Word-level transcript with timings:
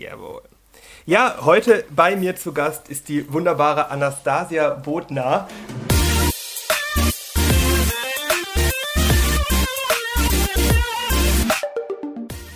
Jawohl. 0.00 0.40
Ja, 1.04 1.40
heute 1.42 1.84
bei 1.90 2.16
mir 2.16 2.34
zu 2.34 2.54
Gast 2.54 2.88
ist 2.88 3.10
die 3.10 3.30
wunderbare 3.30 3.90
Anastasia 3.90 4.70
Bodner. 4.70 5.46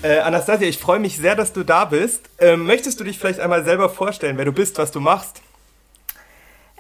Äh, 0.03 0.21
Anastasia, 0.21 0.67
ich 0.67 0.79
freue 0.79 0.99
mich 0.99 1.19
sehr, 1.19 1.37
dass 1.37 1.53
du 1.53 1.65
da 1.65 1.85
bist. 1.85 2.31
Ähm, 2.39 2.65
möchtest 2.65 2.99
du 2.99 3.05
dich 3.05 3.19
vielleicht 3.19 3.41
einmal 3.41 3.63
selber 3.63 3.91
vorstellen, 3.91 4.39
wer 4.39 4.47
du 4.47 4.53
bist, 4.53 4.79
was 4.79 4.91
du 4.91 5.01
machst? 5.01 5.43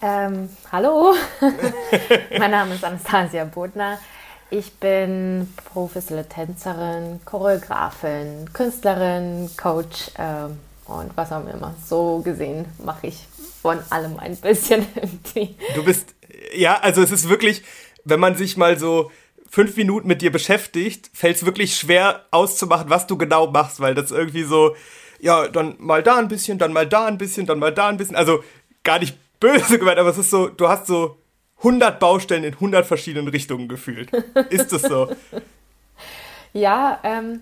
Ähm, 0.00 0.48
hallo, 0.72 1.14
mein 2.38 2.50
Name 2.50 2.74
ist 2.74 2.84
Anastasia 2.84 3.44
Bodner. 3.44 3.98
Ich 4.56 4.74
bin 4.74 5.52
professionelle 5.72 6.28
Tänzerin, 6.28 7.18
Choreografin, 7.24 8.48
Künstlerin, 8.52 9.50
Coach 9.56 10.12
ähm, 10.16 10.58
und 10.86 11.10
was 11.16 11.32
auch 11.32 11.44
immer. 11.44 11.74
So 11.84 12.20
gesehen 12.20 12.64
mache 12.84 13.08
ich 13.08 13.26
von 13.60 13.80
allem 13.90 14.16
ein 14.20 14.36
bisschen 14.36 14.86
irgendwie. 14.94 15.56
Du 15.74 15.84
bist, 15.84 16.14
ja, 16.54 16.78
also 16.78 17.02
es 17.02 17.10
ist 17.10 17.28
wirklich, 17.28 17.64
wenn 18.04 18.20
man 18.20 18.36
sich 18.36 18.56
mal 18.56 18.78
so 18.78 19.10
fünf 19.50 19.76
Minuten 19.76 20.06
mit 20.06 20.22
dir 20.22 20.30
beschäftigt, 20.30 21.10
fällt 21.12 21.38
es 21.38 21.44
wirklich 21.44 21.76
schwer 21.76 22.24
auszumachen, 22.30 22.90
was 22.90 23.08
du 23.08 23.18
genau 23.18 23.48
machst, 23.48 23.80
weil 23.80 23.96
das 23.96 24.12
irgendwie 24.12 24.44
so, 24.44 24.76
ja, 25.18 25.48
dann 25.48 25.74
mal 25.80 26.04
da 26.04 26.18
ein 26.18 26.28
bisschen, 26.28 26.58
dann 26.58 26.72
mal 26.72 26.86
da 26.86 27.06
ein 27.06 27.18
bisschen, 27.18 27.46
dann 27.46 27.58
mal 27.58 27.74
da 27.74 27.88
ein 27.88 27.96
bisschen. 27.96 28.14
Also 28.14 28.44
gar 28.84 29.00
nicht 29.00 29.18
böse 29.40 29.80
gemeint, 29.80 29.98
aber 29.98 30.10
es 30.10 30.18
ist 30.18 30.30
so, 30.30 30.46
du 30.46 30.68
hast 30.68 30.86
so 30.86 31.16
100 31.64 31.98
Baustellen 31.98 32.44
in 32.44 32.52
100 32.52 32.84
verschiedenen 32.84 33.28
Richtungen 33.28 33.68
gefühlt. 33.68 34.12
Ist 34.50 34.72
es 34.72 34.82
so? 34.82 35.10
ja, 36.52 36.98
ähm, 37.02 37.40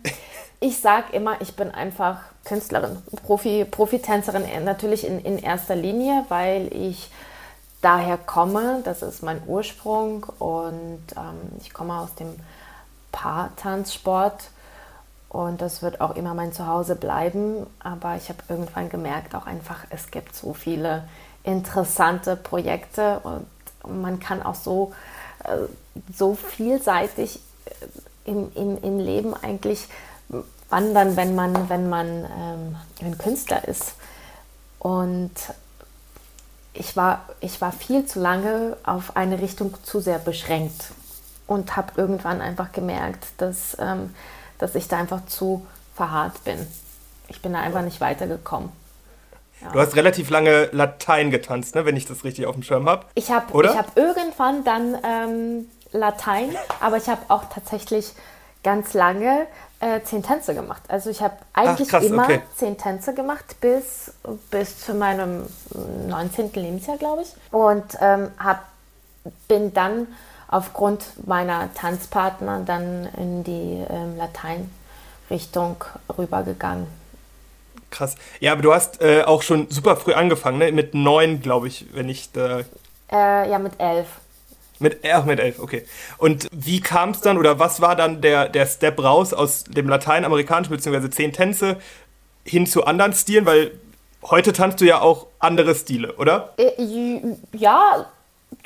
ich 0.60 0.78
sag 0.78 1.12
immer, 1.12 1.40
ich 1.40 1.56
bin 1.56 1.72
einfach 1.72 2.18
Künstlerin, 2.44 2.98
Profi, 3.24 3.64
Profitänzerin 3.68 4.44
natürlich 4.64 5.06
in, 5.06 5.18
in 5.20 5.38
erster 5.38 5.74
Linie, 5.74 6.24
weil 6.28 6.72
ich 6.72 7.10
daher 7.80 8.16
komme, 8.16 8.80
das 8.84 9.02
ist 9.02 9.24
mein 9.24 9.42
Ursprung 9.46 10.24
und 10.38 11.02
ähm, 11.16 11.58
ich 11.60 11.72
komme 11.72 11.94
aus 11.94 12.14
dem 12.14 12.28
Paartanzsport 13.10 14.50
und 15.28 15.60
das 15.60 15.82
wird 15.82 16.00
auch 16.00 16.14
immer 16.14 16.34
mein 16.34 16.52
Zuhause 16.52 16.94
bleiben. 16.94 17.66
Aber 17.80 18.16
ich 18.16 18.28
habe 18.28 18.38
irgendwann 18.48 18.88
gemerkt, 18.88 19.34
auch 19.34 19.46
einfach, 19.46 19.84
es 19.90 20.10
gibt 20.10 20.34
so 20.34 20.54
viele 20.54 21.08
interessante 21.42 22.36
Projekte 22.36 23.18
und 23.24 23.46
man 23.88 24.20
kann 24.20 24.42
auch 24.42 24.54
so, 24.54 24.92
äh, 25.44 25.56
so 26.14 26.34
vielseitig 26.34 27.40
äh, 27.64 28.30
im, 28.30 28.52
im, 28.54 28.82
im 28.82 28.98
Leben 28.98 29.34
eigentlich 29.34 29.88
wandern, 30.68 31.16
wenn 31.16 31.34
man, 31.34 31.68
wenn 31.68 31.88
man 31.88 32.06
ähm, 32.24 32.76
ein 33.00 33.18
Künstler 33.18 33.66
ist. 33.68 33.94
Und 34.78 35.32
ich 36.72 36.96
war, 36.96 37.26
ich 37.40 37.60
war 37.60 37.72
viel 37.72 38.06
zu 38.06 38.20
lange 38.20 38.76
auf 38.84 39.16
eine 39.16 39.40
Richtung 39.40 39.74
zu 39.82 40.00
sehr 40.00 40.18
beschränkt 40.18 40.92
und 41.46 41.76
habe 41.76 41.92
irgendwann 41.96 42.40
einfach 42.40 42.72
gemerkt, 42.72 43.26
dass, 43.38 43.76
ähm, 43.78 44.14
dass 44.58 44.74
ich 44.74 44.88
da 44.88 44.98
einfach 44.98 45.26
zu 45.26 45.66
verharrt 45.94 46.42
bin. 46.44 46.66
Ich 47.28 47.42
bin 47.42 47.52
da 47.52 47.60
einfach 47.60 47.82
nicht 47.82 48.00
weitergekommen. 48.00 48.70
Ja. 49.62 49.72
Du 49.72 49.80
hast 49.80 49.96
relativ 49.96 50.30
lange 50.30 50.68
Latein 50.72 51.30
getanzt, 51.30 51.74
ne, 51.74 51.84
wenn 51.84 51.96
ich 51.96 52.06
das 52.06 52.24
richtig 52.24 52.46
auf 52.46 52.54
dem 52.54 52.62
Schirm 52.62 52.88
habe. 52.88 53.06
Ich 53.14 53.30
habe 53.30 53.46
hab 53.76 53.96
irgendwann 53.96 54.64
dann 54.64 54.96
ähm, 55.04 55.66
Latein, 55.92 56.56
aber 56.80 56.96
ich 56.96 57.08
habe 57.08 57.20
auch 57.28 57.44
tatsächlich 57.52 58.12
ganz 58.62 58.94
lange 58.94 59.46
äh, 59.80 60.00
zehn 60.02 60.22
Tänze 60.22 60.54
gemacht. 60.54 60.82
Also 60.88 61.10
ich 61.10 61.20
habe 61.22 61.34
eigentlich 61.52 61.88
Ach, 61.88 61.98
krass, 61.98 62.04
immer 62.04 62.24
okay. 62.24 62.42
zehn 62.56 62.78
Tänze 62.78 63.14
gemacht 63.14 63.56
bis, 63.60 64.12
bis 64.50 64.78
zu 64.80 64.94
meinem 64.94 65.46
19. 66.08 66.52
Lebensjahr, 66.54 66.96
glaube 66.96 67.22
ich. 67.22 67.34
Und 67.52 67.84
ähm, 68.00 68.28
hab, 68.38 68.64
bin 69.48 69.74
dann 69.74 70.06
aufgrund 70.48 71.26
meiner 71.26 71.72
Tanzpartner 71.74 72.60
dann 72.64 73.08
in 73.16 73.42
die 73.42 73.84
ähm, 73.88 74.16
Latein-Richtung 74.16 75.76
rübergegangen. 76.16 76.86
Krass. 77.92 78.16
Ja, 78.40 78.52
aber 78.52 78.62
du 78.62 78.72
hast 78.72 79.00
äh, 79.00 79.22
auch 79.22 79.42
schon 79.42 79.70
super 79.70 79.96
früh 79.96 80.14
angefangen, 80.14 80.58
ne? 80.58 80.72
Mit 80.72 80.94
neun, 80.94 81.40
glaube 81.40 81.68
ich, 81.68 81.86
wenn 81.92 82.08
ich 82.08 82.32
da. 82.32 82.60
Äh, 83.12 83.50
ja, 83.50 83.58
mit 83.58 83.74
elf. 83.78 84.08
Mit, 84.80 84.98
ach, 85.08 85.24
mit 85.24 85.38
elf, 85.38 85.60
okay. 85.60 85.84
Und 86.18 86.48
wie 86.50 86.80
kam 86.80 87.10
es 87.10 87.20
dann 87.20 87.38
oder 87.38 87.60
was 87.60 87.80
war 87.80 87.94
dann 87.94 88.20
der, 88.20 88.48
der 88.48 88.66
Step 88.66 88.98
raus 88.98 89.32
aus 89.32 89.64
dem 89.64 89.88
lateinamerikanischen 89.88 90.74
bzw. 90.74 91.10
zehn 91.10 91.32
Tänze 91.32 91.76
hin 92.44 92.66
zu 92.66 92.84
anderen 92.84 93.12
Stilen? 93.12 93.46
Weil 93.46 93.72
heute 94.24 94.52
tanzt 94.52 94.80
du 94.80 94.86
ja 94.86 95.00
auch 95.00 95.26
andere 95.38 95.74
Stile, 95.74 96.14
oder? 96.14 96.54
Äh, 96.56 96.72
ja, 97.52 98.06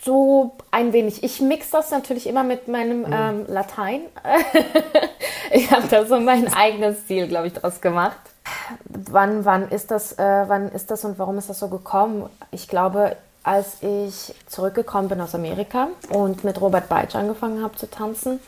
so 0.03 0.57
ein 0.71 0.93
wenig. 0.93 1.25
Ich 1.25 1.41
mix 1.41 1.71
das 1.71 1.91
natürlich 1.91 2.29
immer 2.29 2.45
mit 2.45 2.69
meinem 2.69 3.01
mhm. 3.01 3.13
ähm, 3.13 3.45
Latein. 3.49 4.03
ich 5.51 5.71
habe 5.71 5.89
da 5.89 6.07
so 6.07 6.21
mein 6.21 6.53
eigenes 6.55 7.01
Stil, 7.01 7.27
glaube 7.27 7.49
ich, 7.49 7.53
draus 7.53 7.81
gemacht. 7.81 8.19
Wann, 8.89 9.45
wann 9.45 9.69
ist 9.69 9.91
das, 9.91 10.13
äh, 10.19 10.45
wann 10.47 10.71
ist 10.71 10.91
das 10.91 11.05
und 11.05 11.19
warum 11.19 11.39
ist 11.39 11.49
das 11.49 11.59
so 11.59 11.69
gekommen? 11.69 12.29
Ich 12.51 12.69
glaube, 12.69 13.17
als 13.43 13.83
ich 13.83 14.35
zurückgekommen 14.47 15.09
bin 15.09 15.21
aus 15.21 15.35
Amerika 15.35 15.89
und 16.11 16.43
mit 16.43 16.61
Robert 16.61 16.89
Beitsch 16.89 17.15
angefangen 17.15 17.63
habe 17.63 17.77
zu 17.77 17.89
tanzen. 17.89 18.41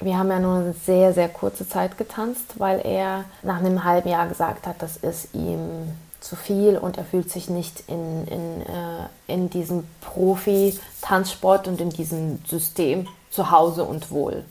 Wir 0.00 0.18
haben 0.18 0.30
ja 0.30 0.38
nur 0.40 0.56
eine 0.56 0.72
sehr, 0.72 1.12
sehr 1.12 1.28
kurze 1.28 1.68
Zeit 1.68 1.98
getanzt, 1.98 2.58
weil 2.58 2.80
er 2.84 3.24
nach 3.42 3.58
einem 3.58 3.84
halben 3.84 4.08
Jahr 4.08 4.28
gesagt 4.28 4.66
hat, 4.66 4.76
das 4.80 4.96
ist 4.96 5.34
ihm 5.34 5.92
zu 6.20 6.36
viel 6.36 6.78
und 6.78 6.98
er 6.98 7.04
fühlt 7.04 7.30
sich 7.30 7.50
nicht 7.50 7.84
in, 7.88 8.26
in, 8.28 8.62
äh, 8.62 9.06
in 9.32 9.50
diesem 9.50 9.86
Profi-Tanzsport 10.00 11.68
und 11.68 11.80
in 11.80 11.90
diesem 11.90 12.42
System 12.46 13.08
zu 13.30 13.50
Hause 13.50 13.84
und 13.84 14.10
wohl. 14.10 14.44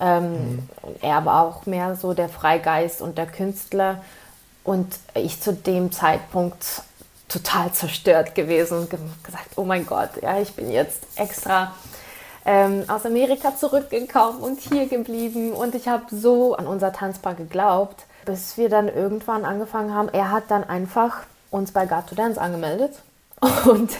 Ähm, 0.00 0.32
mhm. 0.32 0.68
Er 1.00 1.24
war 1.24 1.42
auch 1.42 1.66
mehr 1.66 1.96
so 1.96 2.14
der 2.14 2.28
Freigeist 2.28 3.00
und 3.00 3.16
der 3.16 3.26
Künstler. 3.26 4.02
Und 4.68 4.98
ich 5.14 5.40
zu 5.40 5.54
dem 5.54 5.92
Zeitpunkt 5.92 6.82
total 7.26 7.72
zerstört 7.72 8.34
gewesen 8.34 8.80
und 8.80 8.90
gesagt, 8.90 9.56
oh 9.56 9.64
mein 9.64 9.86
Gott, 9.86 10.10
ja, 10.20 10.38
ich 10.38 10.52
bin 10.52 10.70
jetzt 10.70 11.06
extra 11.16 11.72
ähm, 12.44 12.84
aus 12.86 13.06
Amerika 13.06 13.56
zurückgekommen 13.56 14.40
und 14.40 14.60
hier 14.60 14.86
geblieben 14.86 15.52
und 15.52 15.74
ich 15.74 15.88
habe 15.88 16.04
so 16.14 16.54
an 16.54 16.66
unser 16.66 16.92
Tanzpaar 16.92 17.34
geglaubt, 17.34 18.04
bis 18.26 18.58
wir 18.58 18.68
dann 18.68 18.88
irgendwann 18.88 19.46
angefangen 19.46 19.94
haben. 19.94 20.10
Er 20.10 20.30
hat 20.30 20.50
dann 20.50 20.64
einfach 20.64 21.20
uns 21.50 21.72
bei 21.72 21.86
Gato 21.86 22.14
Dance 22.14 22.38
angemeldet 22.38 22.92
und 23.64 23.90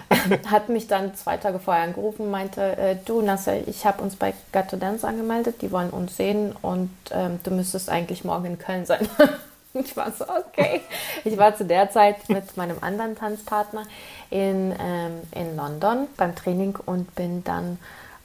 hat 0.50 0.70
mich 0.70 0.86
dann 0.86 1.14
zwei 1.16 1.36
Tage 1.36 1.58
vorher 1.58 1.82
angerufen 1.82 2.22
und 2.22 2.30
meinte, 2.30 2.78
äh, 2.78 2.96
du 3.04 3.20
Nasser, 3.20 3.68
ich 3.68 3.84
habe 3.84 4.02
uns 4.02 4.16
bei 4.16 4.32
Gato 4.52 4.78
Dance 4.78 5.06
angemeldet, 5.06 5.60
die 5.60 5.70
wollen 5.70 5.90
uns 5.90 6.16
sehen 6.16 6.56
und 6.62 6.88
ähm, 7.10 7.40
du 7.44 7.50
müsstest 7.50 7.90
eigentlich 7.90 8.24
morgen 8.24 8.46
in 8.46 8.58
Köln 8.58 8.86
sein. 8.86 9.06
Ich 9.84 9.96
war 9.96 10.12
so, 10.12 10.24
okay. 10.24 10.82
Ich 11.24 11.36
war 11.36 11.56
zu 11.56 11.64
der 11.64 11.90
Zeit 11.90 12.28
mit 12.28 12.56
meinem 12.56 12.78
anderen 12.80 13.16
Tanzpartner 13.16 13.82
in, 14.30 14.72
ähm, 14.78 15.20
in 15.32 15.56
London 15.56 16.06
beim 16.16 16.34
Training 16.34 16.76
und 16.86 17.14
bin 17.14 17.42
dann 17.44 17.78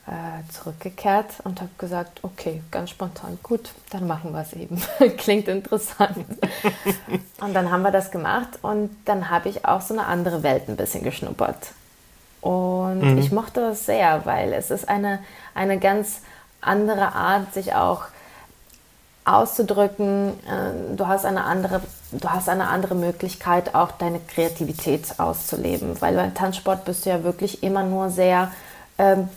äh, 0.08 0.52
zurückgekehrt 0.52 1.36
und 1.44 1.60
habe 1.62 1.72
gesagt, 1.78 2.20
okay, 2.24 2.62
ganz 2.72 2.92
spontan, 2.92 3.38
gut, 3.44 3.70
dann 3.90 4.08
machen 4.08 4.32
wir 4.32 4.42
es 4.42 4.54
eben. 4.54 4.82
Klingt 5.18 5.48
interessant. 5.48 6.26
und 7.42 7.54
dann 7.54 7.72
haben 7.72 7.82
wir 7.82 7.92
das 7.92 8.12
gemacht 8.12 8.60
und 8.62 8.96
dann 9.06 9.30
habe 9.30 9.50
ich 9.50 9.66
auch 9.66 9.82
so 9.82 9.94
eine 9.94 10.06
andere 10.06 10.44
Welt 10.44 10.68
ein 10.68 10.78
bisschen 10.78 11.04
geschnuppert. 11.04 11.74
Und 12.42 13.02
mhm. 13.02 13.18
ich 13.18 13.32
mochte 13.32 13.60
das 13.60 13.86
sehr, 13.86 14.26
weil 14.26 14.54
es 14.54 14.72
ist 14.72 14.88
eine, 14.88 15.20
eine 15.54 15.78
ganz 15.78 16.22
andere 16.62 17.14
Art, 17.14 17.54
sich 17.54 17.74
auch 17.76 18.04
auszudrücken. 19.26 20.30
Äh, 20.48 20.96
du 20.96 21.08
hast 21.08 21.26
eine 21.26 21.44
andere, 21.44 21.82
du 22.12 22.30
hast 22.30 22.50
eine 22.50 22.68
andere 22.68 22.96
Möglichkeit, 22.96 23.76
auch 23.76 23.92
deine 23.92 24.20
Kreativität 24.20 25.20
auszuleben, 25.20 26.00
weil 26.02 26.16
beim 26.16 26.34
Tanzsport 26.34 26.86
bist 26.86 27.06
du 27.06 27.10
ja 27.10 27.24
wirklich 27.24 27.64
immer 27.64 27.84
nur 27.84 28.10
sehr 28.10 28.52
ähm, 28.98 29.30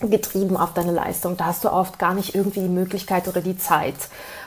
getrieben 0.00 0.56
auf 0.56 0.72
deine 0.72 0.92
Leistung. 0.92 1.36
Da 1.36 1.46
hast 1.46 1.64
du 1.64 1.72
oft 1.72 1.98
gar 1.98 2.14
nicht 2.14 2.34
irgendwie 2.34 2.60
die 2.60 2.68
Möglichkeit 2.68 3.28
oder 3.28 3.40
die 3.40 3.58
Zeit, 3.58 3.96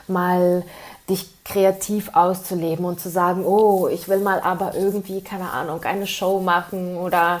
mal 0.08 0.64
dich 1.08 1.44
kreativ 1.44 2.10
auszuleben 2.14 2.84
und 2.84 2.98
zu 2.98 3.10
sagen, 3.10 3.44
oh, 3.44 3.88
ich 3.88 4.08
will 4.08 4.20
mal 4.20 4.40
aber 4.40 4.74
irgendwie, 4.74 5.20
keine 5.20 5.50
Ahnung, 5.50 5.82
eine 5.84 6.06
Show 6.06 6.40
machen 6.40 6.96
oder 6.96 7.40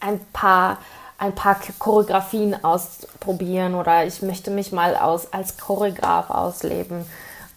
ein 0.00 0.20
paar 0.32 0.78
ein 1.18 1.34
paar 1.34 1.58
Choreografien 1.78 2.62
ausprobieren 2.62 3.74
oder 3.74 4.06
ich 4.06 4.22
möchte 4.22 4.50
mich 4.50 4.72
mal 4.72 4.96
aus, 4.96 5.32
als 5.32 5.56
Choreograf 5.56 6.30
ausleben. 6.30 7.06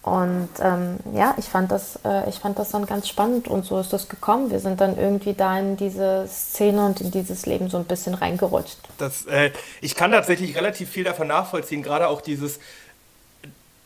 Und 0.02 0.48
ähm, 0.60 0.96
ja, 1.14 1.34
ich 1.36 1.44
fand, 1.44 1.70
das, 1.70 1.98
äh, 2.06 2.26
ich 2.30 2.36
fand 2.36 2.58
das 2.58 2.70
dann 2.70 2.86
ganz 2.86 3.06
spannend 3.06 3.48
und 3.48 3.66
so 3.66 3.78
ist 3.78 3.92
das 3.92 4.08
gekommen. 4.08 4.50
Wir 4.50 4.58
sind 4.58 4.80
dann 4.80 4.96
irgendwie 4.96 5.34
da 5.34 5.58
in 5.58 5.76
diese 5.76 6.26
Szene 6.26 6.86
und 6.86 7.02
in 7.02 7.10
dieses 7.10 7.44
Leben 7.44 7.68
so 7.68 7.76
ein 7.76 7.84
bisschen 7.84 8.14
reingerutscht. 8.14 8.78
Das, 8.96 9.26
äh, 9.26 9.50
ich 9.82 9.94
kann 9.94 10.12
tatsächlich 10.12 10.56
relativ 10.56 10.88
viel 10.88 11.04
davon 11.04 11.28
nachvollziehen, 11.28 11.82
gerade 11.82 12.08
auch 12.08 12.22
dieses, 12.22 12.60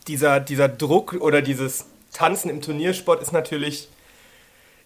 dieser, 0.07 0.39
dieser 0.39 0.69
Druck 0.69 1.17
oder 1.19 1.41
dieses 1.41 1.85
Tanzen 2.13 2.49
im 2.49 2.61
Turniersport 2.61 3.21
ist 3.21 3.33
natürlich 3.33 3.89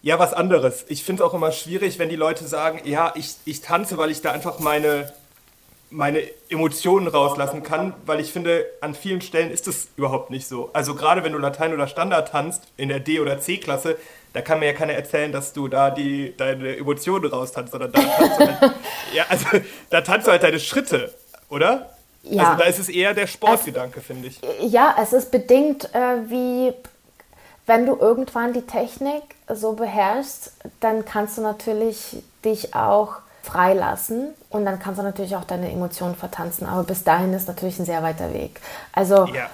ja 0.02 0.18
was 0.18 0.32
anderes. 0.32 0.84
Ich 0.88 1.04
finde 1.04 1.22
es 1.22 1.28
auch 1.28 1.34
immer 1.34 1.52
schwierig, 1.52 1.98
wenn 1.98 2.08
die 2.08 2.16
Leute 2.16 2.46
sagen, 2.46 2.80
ja, 2.84 3.12
ich, 3.16 3.34
ich 3.44 3.60
tanze, 3.60 3.98
weil 3.98 4.10
ich 4.10 4.22
da 4.22 4.32
einfach 4.32 4.58
meine, 4.58 5.12
meine 5.90 6.22
Emotionen 6.48 7.08
rauslassen 7.08 7.62
kann, 7.62 7.94
weil 8.06 8.20
ich 8.20 8.32
finde, 8.32 8.66
an 8.80 8.94
vielen 8.94 9.20
Stellen 9.20 9.50
ist 9.50 9.68
es 9.68 9.88
überhaupt 9.96 10.30
nicht 10.30 10.46
so. 10.46 10.70
Also 10.72 10.94
gerade 10.94 11.24
wenn 11.24 11.32
du 11.32 11.38
Latein 11.38 11.74
oder 11.74 11.86
Standard 11.86 12.28
tanzt, 12.28 12.62
in 12.76 12.88
der 12.88 13.00
D- 13.00 13.20
oder 13.20 13.40
C-Klasse, 13.40 13.96
da 14.32 14.42
kann 14.42 14.60
mir 14.60 14.66
ja 14.66 14.72
keiner 14.72 14.92
erzählen, 14.92 15.32
dass 15.32 15.52
du 15.52 15.66
da 15.66 15.90
die, 15.90 16.34
deine 16.36 16.76
Emotionen 16.76 17.26
raustanzt, 17.26 17.72
sondern 17.72 17.92
da 17.92 18.00
tanzt 18.00 18.40
du 18.40 18.46
halt, 18.60 18.74
ja, 19.12 19.24
also, 19.28 19.46
da 19.90 20.00
tanzt 20.02 20.26
du 20.26 20.30
halt 20.30 20.42
deine 20.42 20.60
Schritte, 20.60 21.12
oder? 21.48 21.90
Ja. 22.22 22.50
Also 22.50 22.62
da 22.62 22.68
ist 22.68 22.78
es 22.78 22.88
eher 22.88 23.14
der 23.14 23.26
Sportgedanke, 23.26 24.00
finde 24.00 24.28
ich. 24.28 24.40
Ja, 24.60 24.94
es 25.02 25.12
ist 25.12 25.30
bedingt 25.30 25.92
äh, 25.94 26.30
wie, 26.30 26.72
wenn 27.66 27.86
du 27.86 27.96
irgendwann 27.96 28.52
die 28.52 28.62
Technik 28.62 29.22
so 29.54 29.72
beherrschst, 29.72 30.52
dann 30.80 31.04
kannst 31.04 31.38
du 31.38 31.42
natürlich 31.42 32.22
dich 32.44 32.74
auch 32.74 33.16
freilassen 33.42 34.34
und 34.50 34.64
dann 34.64 34.78
kannst 34.78 34.98
du 34.98 35.02
natürlich 35.02 35.36
auch 35.36 35.44
deine 35.44 35.70
Emotionen 35.70 36.14
vertanzen. 36.14 36.66
Aber 36.66 36.84
bis 36.84 37.04
dahin 37.04 37.32
ist 37.32 37.48
natürlich 37.48 37.78
ein 37.78 37.86
sehr 37.86 38.02
weiter 38.02 38.32
Weg. 38.32 38.60
Also, 38.92 39.26
ja. 39.26 39.48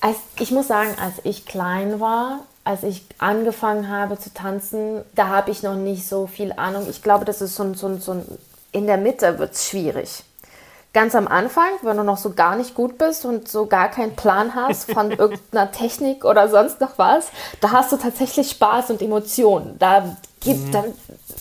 als, 0.00 0.16
ich 0.38 0.50
muss 0.50 0.68
sagen, 0.68 0.90
als 1.00 1.14
ich 1.24 1.46
klein 1.46 2.00
war, 2.00 2.40
als 2.64 2.82
ich 2.82 3.06
angefangen 3.18 3.88
habe 3.88 4.18
zu 4.18 4.32
tanzen, 4.34 5.02
da 5.14 5.28
habe 5.28 5.50
ich 5.50 5.62
noch 5.62 5.76
nicht 5.76 6.08
so 6.08 6.26
viel 6.26 6.52
Ahnung. 6.52 6.86
Ich 6.90 7.02
glaube, 7.02 7.24
das 7.24 7.40
ist 7.40 7.54
so, 7.54 7.74
so, 7.74 7.96
so 7.98 8.24
in 8.72 8.86
der 8.86 8.98
Mitte 8.98 9.38
wird 9.38 9.52
es 9.52 9.68
schwierig 9.68 10.24
ganz 10.96 11.14
am 11.14 11.28
Anfang, 11.28 11.68
wenn 11.82 11.98
du 11.98 12.04
noch 12.04 12.16
so 12.16 12.32
gar 12.32 12.56
nicht 12.56 12.74
gut 12.74 12.96
bist 12.96 13.26
und 13.26 13.48
so 13.48 13.66
gar 13.66 13.90
keinen 13.90 14.16
Plan 14.16 14.54
hast 14.54 14.90
von 14.90 15.10
irgendeiner 15.18 15.70
Technik 15.70 16.24
oder 16.24 16.48
sonst 16.48 16.80
noch 16.80 16.96
was, 16.96 17.28
da 17.60 17.72
hast 17.72 17.92
du 17.92 17.98
tatsächlich 17.98 18.48
Spaß 18.48 18.92
und 18.92 19.02
Emotionen. 19.02 19.76
Da 19.78 20.16
gibt 20.40 20.68
mhm. 20.68 20.72
dann, 20.72 20.84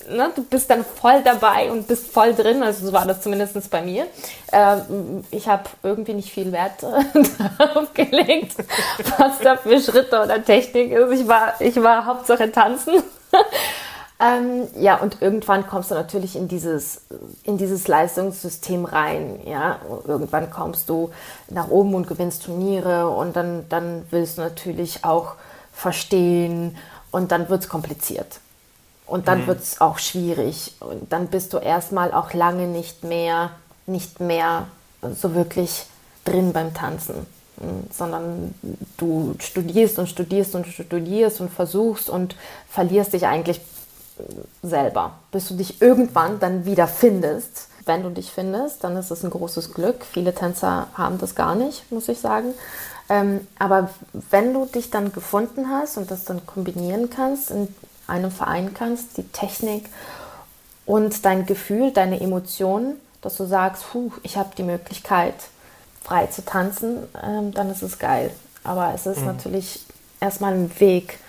ne, 0.10 0.30
du 0.36 0.44
bist 0.44 0.70
dann 0.70 0.84
voll 0.84 1.22
dabei 1.24 1.72
und 1.72 1.88
bist 1.88 2.12
voll 2.12 2.34
drin. 2.34 2.64
Also 2.64 2.88
so 2.88 2.92
war 2.92 3.06
das 3.06 3.22
zumindest 3.22 3.72
bei 3.72 3.82
mir. 3.82 4.08
Ähm, 4.52 5.24
ich 5.32 5.48
habe 5.48 5.64
irgendwie 5.84 6.16
nicht 6.16 6.34
viel 6.34 6.52
Wert 6.52 6.84
darauf 7.58 7.94
gelegt, 7.94 8.58
was 9.18 9.40
da 9.40 9.56
für 9.56 9.80
Schritte 9.80 10.22
oder 10.22 10.44
Technik 10.44 10.92
ist. 10.92 11.12
Ich 11.14 11.30
war, 11.30 11.54
ich 11.62 11.82
war 11.82 12.06
Hauptsache 12.06 12.52
tanzen. 12.52 13.02
Ähm, 14.18 14.68
ja, 14.80 14.96
und 14.96 15.22
irgendwann 15.22 15.68
kommst 15.68 15.92
du 15.92 15.96
natürlich 15.96 16.38
in 16.38 16.48
dieses, 16.48 17.02
in 17.44 17.58
dieses 17.58 17.88
Leistungssystem 17.88 18.86
rein. 18.86 19.40
Ja? 19.46 19.80
Irgendwann 20.08 20.50
kommst 20.50 20.90
du 20.90 21.12
nach 21.50 21.68
oben 21.68 21.94
und 21.96 22.08
gewinnst 22.08 22.46
Turniere 22.46 23.10
und 23.10 23.36
dann, 23.36 23.68
dann 23.68 24.06
willst 24.12 24.38
du 24.38 24.42
natürlich 24.42 25.04
auch 25.04 25.34
verstehen 25.74 26.78
und 27.12 27.32
dann 27.32 27.50
wird 27.50 27.64
es 27.64 27.70
kompliziert. 27.70 28.40
Und 29.06 29.28
dann 29.28 29.42
mhm. 29.42 29.48
wird 29.48 29.62
es 29.62 29.82
auch 29.82 30.00
schwierig. 30.00 30.74
Und 30.80 31.12
dann 31.12 31.28
bist 31.28 31.52
du 31.52 31.58
erstmal 31.58 32.14
auch 32.14 32.34
lange 32.34 32.68
nicht 32.68 33.04
mehr, 33.04 33.52
nicht 33.86 34.22
mehr 34.22 34.68
so 35.14 35.36
wirklich 35.36 35.86
drin 36.24 36.54
beim 36.54 36.74
Tanzen 36.74 37.28
sondern 37.92 38.54
du 38.98 39.36
studierst 39.40 39.98
und 40.00 40.08
studierst 40.08 40.56
und 40.56 40.68
studierst 40.68 41.40
und 41.42 41.50
versuchst 41.50 42.10
und 42.10 42.36
verlierst 42.70 43.14
dich 43.14 43.28
eigentlich 43.28 43.62
selber, 44.62 45.14
bis 45.32 45.48
du 45.48 45.56
dich 45.56 45.82
irgendwann 45.82 46.40
dann 46.40 46.66
wieder 46.66 46.88
findest. 46.88 47.68
Wenn 47.86 48.04
du 48.04 48.10
dich 48.10 48.32
findest, 48.32 48.84
dann 48.84 48.98
ist 48.98 49.12
es 49.12 49.24
ein 49.24 49.30
großes 49.30 49.74
Glück. 49.74 50.06
Viele 50.06 50.34
Tänzer 50.34 50.88
haben 50.96 51.18
das 51.20 51.36
gar 51.36 51.56
nicht, 51.56 51.92
muss 51.92 52.10
ich 52.10 52.20
sagen. 52.20 52.54
Ähm, 53.10 53.48
aber 53.60 53.90
wenn 54.32 54.54
du 54.54 54.66
dich 54.66 54.90
dann 54.90 55.12
gefunden 55.12 55.70
hast 55.70 55.98
und 55.98 56.10
das 56.10 56.26
dann 56.26 56.46
kombinieren 56.46 57.10
kannst, 57.10 57.52
in 57.52 57.68
einem 58.08 58.32
Verein 58.32 58.74
kannst, 58.74 59.18
die 59.18 59.28
Technik 59.28 59.86
und 60.86 61.26
dein 61.26 61.46
Gefühl, 61.46 61.92
deine 61.92 62.20
Emotionen, 62.20 63.00
dass 63.22 63.38
du 63.38 63.46
sagst, 63.46 63.86
puh, 63.92 64.12
ich 64.24 64.38
habe 64.38 64.50
die 64.58 64.64
Möglichkeit, 64.64 65.36
frei 66.04 66.28
zu 66.28 66.44
tanzen, 66.44 67.04
ähm, 67.24 67.54
dann 67.54 67.70
ist 67.70 67.84
es 67.84 68.00
geil. 68.00 68.32
Aber 68.64 68.94
es 68.94 69.06
ist 69.06 69.20
mhm. 69.20 69.28
natürlich 69.28 69.86
erstmal 70.20 70.54
ein 70.54 70.80
Weg, 70.80 71.20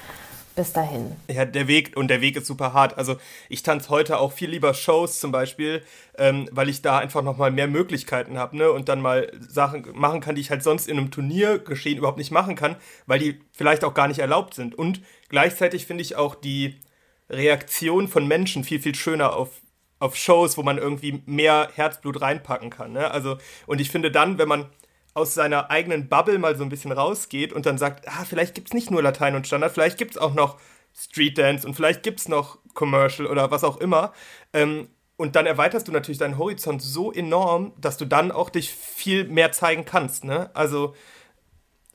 bis 0.57 0.73
dahin. 0.73 1.15
Ja, 1.31 1.45
der 1.45 1.69
Weg 1.69 1.97
und 1.97 2.09
der 2.09 2.21
Weg 2.21 2.37
ist 2.37 2.47
super 2.47 2.73
hart. 2.73 2.99
Also 2.99 3.17
ich 3.49 3.63
tanze 3.63 3.91
heute 3.91 4.19
auch 4.19 4.33
viel 4.33 4.51
lieber 4.51 4.75
Shows 4.75 5.21
zum 5.21 5.31
Beispiel, 5.31 5.83
ähm, 6.19 6.49
weil 6.51 6.69
ich 6.69 6.83
da 6.83 6.99
einfach 6.99 7.23
nochmal 7.23 7.51
mehr 7.51 7.69
Möglichkeiten 7.69 8.39
habe, 8.39 8.57
ne? 8.57 8.73
Und 8.73 8.89
dann 8.89 9.01
mal 9.01 9.31
Sachen 9.39 9.87
machen 9.95 10.21
kann, 10.21 10.35
die 10.35 10.41
ich 10.41 10.51
halt 10.51 10.63
sonst 10.63 10.89
in 10.89 10.99
einem 10.99 11.11
Turniergeschehen 11.11 11.99
überhaupt 11.99 12.19
nicht 12.19 12.31
machen 12.31 12.57
kann, 12.57 12.77
weil 13.07 13.19
die 13.19 13.41
vielleicht 13.53 13.85
auch 13.85 13.95
gar 13.95 14.09
nicht 14.09 14.19
erlaubt 14.19 14.55
sind. 14.55 14.75
Und 14.75 15.03
gleichzeitig 15.29 15.87
finde 15.87 16.03
ich 16.03 16.17
auch 16.17 16.35
die 16.35 16.81
Reaktion 17.29 18.09
von 18.09 18.27
Menschen 18.27 18.65
viel, 18.65 18.81
viel 18.81 18.95
schöner 18.95 19.37
auf, 19.37 19.51
auf 19.99 20.17
Shows, 20.17 20.57
wo 20.57 20.63
man 20.63 20.79
irgendwie 20.79 21.23
mehr 21.27 21.69
Herzblut 21.75 22.21
reinpacken 22.21 22.71
kann. 22.71 22.93
Ne? 22.93 23.11
Also, 23.11 23.37
und 23.67 23.81
ich 23.81 23.91
finde 23.91 24.11
dann, 24.11 24.39
wenn 24.39 24.49
man 24.49 24.67
aus 25.17 25.35
seiner 25.35 25.71
eigenen 25.71 26.09
Bubble 26.09 26.39
mal 26.39 26.57
so 26.57 26.63
ein 26.63 26.69
bisschen 26.69 26.93
rausgeht 26.93 27.53
und 27.53 27.65
dann 27.65 27.79
sagt, 27.79 28.07
ah, 28.07 28.25
vielleicht 28.29 28.55
gibt 28.55 28.69
es 28.69 28.75
nicht 28.75 28.91
nur 28.91 29.03
Latein 29.03 29.35
und 29.35 29.47
Standard, 29.47 29.73
vielleicht 29.73 29.97
gibt 29.97 30.13
es 30.13 30.19
auch 30.19 30.35
noch 30.35 30.59
Street 30.95 31.39
Dance 31.39 31.67
und 31.67 31.75
vielleicht 31.75 32.03
gibt 32.03 32.21
es 32.21 32.29
noch 32.29 32.59
Commercial 32.75 33.27
oder 33.27 33.51
was 33.51 33.65
auch 33.65 33.79
immer. 33.79 34.13
Ähm, 34.53 34.89
und 35.17 35.35
dann 35.35 35.47
erweiterst 35.47 35.89
du 35.89 35.93
natürlich 35.93 36.19
deinen 36.19 36.37
Horizont 36.37 36.83
so 36.83 37.11
enorm, 37.11 37.73
dass 37.81 37.97
du 37.97 38.05
dann 38.05 38.31
auch 38.31 38.51
dich 38.51 38.71
viel 38.71 39.25
mehr 39.25 39.53
zeigen 39.53 39.87
kannst. 39.87 40.25
Ne? 40.25 40.51
Also 40.53 40.95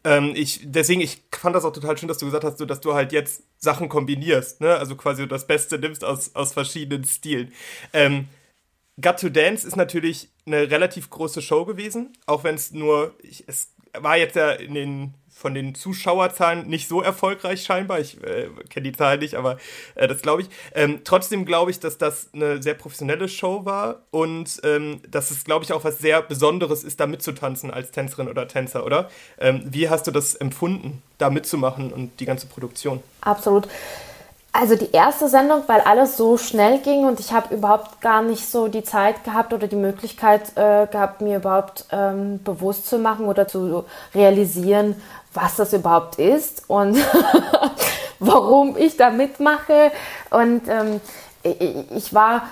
ähm, 0.04 0.34
ich, 0.36 0.62
deswegen, 0.64 1.02
ich 1.02 1.22
fand 1.32 1.56
das 1.56 1.64
auch 1.64 1.74
total 1.74 1.96
schön, 1.98 2.08
dass 2.08 2.18
du 2.18 2.26
gesagt 2.26 2.44
hast, 2.44 2.58
so, 2.58 2.66
dass 2.66 2.82
du 2.82 2.96
halt 2.96 3.12
jetzt 3.12 3.44
Sachen 3.58 3.88
kombinierst, 3.88 4.62
ne? 4.62 4.76
Also 4.76 4.96
quasi 4.96 5.28
das 5.28 5.46
Beste 5.46 5.78
nimmst 5.78 6.04
aus, 6.04 6.34
aus 6.36 6.54
verschiedenen 6.54 7.06
Stilen. 7.06 7.54
Ähm, 7.94 8.28
Got 9.02 9.20
to 9.20 9.30
Dance 9.30 9.68
ist 9.68 9.76
natürlich 9.76 10.30
eine 10.46 10.70
relativ 10.70 11.10
große 11.10 11.42
Show 11.42 11.66
gewesen, 11.66 12.14
auch 12.26 12.44
wenn 12.44 12.56
es 12.56 12.72
nur, 12.72 13.16
ich, 13.22 13.44
es 13.48 13.70
war 13.94 14.18
jetzt 14.18 14.36
ja 14.36 14.52
in 14.52 14.74
den 14.74 15.14
von 15.42 15.56
den 15.56 15.74
Zuschauerzahlen 15.74 16.68
nicht 16.68 16.88
so 16.88 17.02
erfolgreich 17.02 17.64
scheinbar. 17.64 18.00
Ich 18.00 18.24
äh, 18.24 18.50
kenne 18.70 18.92
die 18.92 18.96
Zahlen 18.96 19.20
nicht, 19.20 19.34
aber 19.34 19.58
äh, 19.96 20.08
das 20.08 20.22
glaube 20.22 20.44
ich. 20.44 20.50
Ähm, 20.76 21.02
trotzdem 21.04 21.46
glaube 21.46 21.72
ich, 21.72 21.80
dass 21.80 21.98
das 21.98 22.30
eine 22.34 22.62
sehr 22.62 22.76
professionelle 22.76 23.28
Show 23.28 23.66
war 23.66 24.04
und 24.12 24.62
ähm, 24.64 25.02
dass 25.10 25.32
es, 25.32 25.44
glaube 25.44 25.66
ich, 25.66 25.74
auch 25.74 25.84
was 25.84 25.98
sehr 25.98 26.22
Besonderes 26.22 26.84
ist, 26.84 27.00
da 27.00 27.08
mitzutanzen 27.08 27.72
als 27.72 27.90
Tänzerin 27.92 28.28
oder 28.28 28.48
Tänzer, 28.48 28.86
oder? 28.86 29.10
Ähm, 29.40 29.64
wie 29.66 29.90
hast 29.90 30.06
du 30.06 30.12
das 30.12 30.36
empfunden, 30.36 31.02
da 31.18 31.32
mitzumachen 31.32 31.92
und 31.92 32.20
die 32.20 32.26
ganze 32.26 32.46
Produktion? 32.46 33.02
Absolut. 33.22 33.68
Also 34.54 34.76
die 34.76 34.92
erste 34.92 35.30
Sendung, 35.30 35.64
weil 35.68 35.80
alles 35.80 36.18
so 36.18 36.38
schnell 36.38 36.80
ging 36.80 37.06
und 37.06 37.22
ich 37.22 37.32
habe 37.32 37.56
überhaupt 37.56 38.02
gar 38.02 38.22
nicht 38.22 38.50
so 38.50 38.68
die 38.68 38.84
Zeit 38.84 39.24
gehabt 39.24 39.54
oder 39.54 39.68
die 39.68 39.78
Möglichkeit 39.78 40.58
äh, 40.58 40.88
gehabt, 40.88 41.22
mir 41.22 41.38
überhaupt 41.38 41.86
ähm, 41.92 42.44
bewusst 42.44 42.88
zu 42.88 42.98
machen 42.98 43.28
oder 43.28 43.48
zu 43.48 43.86
realisieren, 44.14 45.02
was 45.34 45.56
das 45.56 45.72
überhaupt 45.72 46.20
ist 46.20 46.70
und 46.70 46.98
warum 48.20 48.76
ich 48.76 48.98
da 48.98 49.10
mitmache. 49.10 49.92
Und 50.32 50.64
ähm, 50.68 51.00
ich, 51.44 52.14
war 52.14 52.44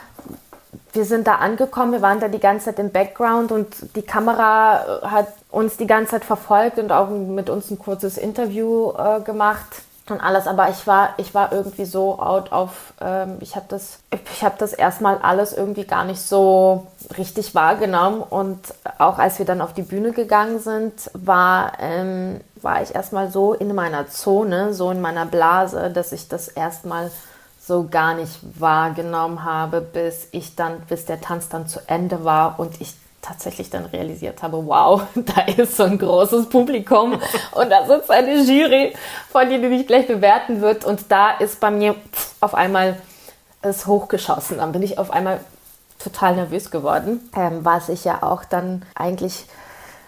wir 0.93 1.03
sind 1.03 1.27
da 1.27 1.35
angekommen, 1.35 1.91
wir 1.91 2.01
waren 2.01 2.21
da 2.21 2.29
die 2.29 2.39
ganze 2.39 2.67
Zeit 2.67 2.79
im 2.79 2.91
Background 2.91 3.51
und 3.51 3.95
die 3.97 4.03
Kamera 4.03 5.01
hat 5.03 5.27
uns 5.51 5.75
die 5.75 5.85
ganze 5.85 6.11
Zeit 6.11 6.25
verfolgt 6.25 6.79
und 6.79 6.93
auch 6.93 7.09
mit 7.09 7.49
uns 7.49 7.69
ein 7.69 7.77
kurzes 7.77 8.17
Interview 8.17 8.93
äh, 8.97 9.19
gemacht 9.19 9.81
und 10.11 10.21
alles, 10.21 10.47
aber 10.47 10.69
ich 10.69 10.85
war, 10.87 11.09
ich 11.17 11.33
war 11.33 11.51
irgendwie 11.51 11.85
so 11.85 12.19
out 12.19 12.51
of, 12.51 12.93
ähm, 13.01 13.37
ich 13.39 13.55
habe 13.55 13.65
das, 13.69 13.99
ich 14.33 14.43
habe 14.43 14.55
das 14.57 14.73
erstmal 14.73 15.17
alles 15.19 15.53
irgendwie 15.53 15.85
gar 15.85 16.03
nicht 16.03 16.21
so 16.21 16.87
richtig 17.17 17.55
wahrgenommen 17.55 18.21
und 18.21 18.59
auch 18.97 19.19
als 19.19 19.39
wir 19.39 19.45
dann 19.45 19.61
auf 19.61 19.73
die 19.73 19.81
Bühne 19.81 20.11
gegangen 20.11 20.59
sind, 20.59 21.09
war, 21.13 21.73
ähm, 21.79 22.41
war 22.61 22.81
ich 22.81 22.93
erstmal 22.95 23.31
so 23.31 23.53
in 23.53 23.73
meiner 23.73 24.07
Zone, 24.07 24.73
so 24.73 24.91
in 24.91 25.01
meiner 25.01 25.25
Blase, 25.25 25.89
dass 25.89 26.11
ich 26.11 26.27
das 26.27 26.47
erstmal 26.47 27.11
so 27.59 27.87
gar 27.89 28.15
nicht 28.15 28.39
wahrgenommen 28.59 29.43
habe, 29.43 29.81
bis 29.81 30.27
ich 30.31 30.55
dann, 30.55 30.81
bis 30.89 31.05
der 31.05 31.21
Tanz 31.21 31.49
dann 31.49 31.67
zu 31.67 31.79
Ende 31.87 32.25
war 32.25 32.59
und 32.59 32.81
ich 32.81 32.95
tatsächlich 33.21 33.69
dann 33.69 33.85
realisiert 33.85 34.41
habe, 34.41 34.65
wow, 34.65 35.03
da 35.15 35.41
ist 35.41 35.77
so 35.77 35.83
ein 35.83 35.97
großes 35.97 36.49
Publikum 36.49 37.19
und 37.51 37.69
da 37.69 37.85
sitzt 37.85 38.11
eine 38.11 38.41
Jury, 38.41 38.93
von 39.31 39.49
der 39.49 39.59
die 39.59 39.67
mich 39.67 39.87
gleich 39.87 40.07
bewerten 40.07 40.61
wird 40.61 40.85
und 40.85 41.11
da 41.11 41.31
ist 41.31 41.59
bei 41.59 41.71
mir 41.71 41.95
auf 42.39 42.55
einmal 42.55 42.97
es 43.61 43.87
hochgeschossen. 43.87 44.57
Dann 44.57 44.71
bin 44.71 44.83
ich 44.83 44.97
auf 44.97 45.11
einmal 45.11 45.39
total 45.99 46.35
nervös 46.35 46.71
geworden, 46.71 47.29
ähm, 47.35 47.59
was 47.63 47.89
ich 47.89 48.05
ja 48.05 48.23
auch 48.23 48.45
dann 48.45 48.85
eigentlich 48.95 49.45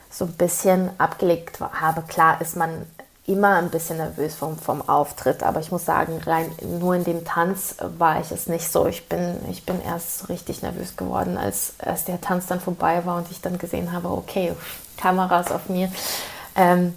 so 0.09 0.25
ein 0.25 0.33
bisschen 0.33 0.89
abgelegt 0.97 1.59
habe. 1.59 2.03
Klar 2.03 2.41
ist 2.41 2.55
man 2.55 2.85
immer 3.31 3.55
ein 3.55 3.69
bisschen 3.69 3.97
nervös 3.97 4.35
vom, 4.35 4.57
vom 4.57 4.87
Auftritt, 4.87 5.43
aber 5.43 5.59
ich 5.59 5.71
muss 5.71 5.85
sagen, 5.85 6.19
rein 6.25 6.51
nur 6.79 6.95
in 6.95 7.03
dem 7.03 7.23
Tanz 7.25 7.75
war 7.97 8.19
ich 8.19 8.31
es 8.31 8.47
nicht 8.47 8.71
so. 8.71 8.85
Ich 8.87 9.07
bin, 9.07 9.37
ich 9.49 9.65
bin 9.65 9.81
erst 9.81 10.29
richtig 10.29 10.61
nervös 10.61 10.95
geworden, 10.97 11.37
als, 11.37 11.73
als 11.79 12.05
der 12.05 12.19
Tanz 12.19 12.47
dann 12.47 12.59
vorbei 12.59 13.05
war 13.05 13.17
und 13.17 13.31
ich 13.31 13.41
dann 13.41 13.57
gesehen 13.57 13.91
habe, 13.91 14.09
okay, 14.09 14.53
Kameras 14.97 15.51
auf 15.51 15.69
mir. 15.69 15.91
Ähm, 16.55 16.93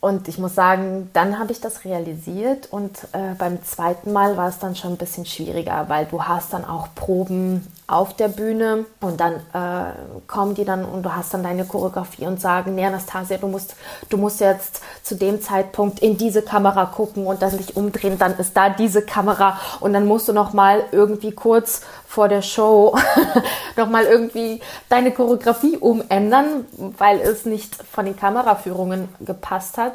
und 0.00 0.28
ich 0.28 0.38
muss 0.38 0.54
sagen, 0.54 1.10
dann 1.12 1.40
habe 1.40 1.50
ich 1.50 1.60
das 1.60 1.84
realisiert 1.84 2.68
und 2.70 2.96
äh, 3.12 3.34
beim 3.36 3.64
zweiten 3.64 4.12
Mal 4.12 4.36
war 4.36 4.48
es 4.48 4.60
dann 4.60 4.76
schon 4.76 4.92
ein 4.92 4.96
bisschen 4.96 5.26
schwieriger, 5.26 5.86
weil 5.88 6.06
du 6.06 6.22
hast 6.22 6.52
dann 6.52 6.64
auch 6.64 6.94
Proben 6.94 7.66
auf 7.88 8.14
der 8.14 8.28
Bühne 8.28 8.84
und 9.00 9.18
dann 9.18 9.34
äh, 9.52 9.92
kommen 10.28 10.54
die 10.54 10.64
dann 10.64 10.84
und 10.84 11.02
du 11.02 11.16
hast 11.16 11.34
dann 11.34 11.42
deine 11.42 11.64
Choreografie 11.64 12.26
und 12.26 12.40
sagen, 12.40 12.76
nee 12.76 12.84
Anastasia, 12.84 13.38
du 13.38 13.48
musst, 13.48 13.74
du 14.08 14.18
musst 14.18 14.40
jetzt 14.40 14.82
zu 15.02 15.16
dem 15.16 15.42
Zeitpunkt 15.42 15.98
in 15.98 16.16
diese 16.16 16.42
Kamera 16.42 16.84
gucken 16.86 17.26
und 17.26 17.42
dann 17.42 17.56
dich 17.56 17.76
umdrehen, 17.76 18.18
dann 18.18 18.38
ist 18.38 18.56
da 18.56 18.68
diese 18.70 19.02
Kamera 19.02 19.58
und 19.80 19.94
dann 19.94 20.06
musst 20.06 20.28
du 20.28 20.32
noch 20.32 20.52
mal 20.52 20.84
irgendwie 20.92 21.32
kurz 21.32 21.80
vor 22.06 22.28
der 22.28 22.42
Show 22.42 22.96
noch 23.76 23.88
mal 23.90 24.04
irgendwie 24.04 24.60
deine 24.88 25.10
Choreografie 25.10 25.76
umändern, 25.76 26.66
weil 26.98 27.20
es 27.20 27.46
nicht 27.46 27.74
von 27.90 28.04
den 28.04 28.16
Kameraführungen 28.16 29.08
gepasst 29.20 29.76
hat 29.76 29.87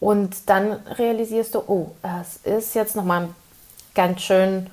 und 0.00 0.48
dann 0.48 0.72
realisierst 0.72 1.54
du, 1.54 1.62
oh, 1.66 1.90
es 2.20 2.36
ist 2.44 2.74
jetzt 2.74 2.96
noch 2.96 3.04
mal 3.04 3.28
ganz 3.94 4.20
schön 4.22 4.70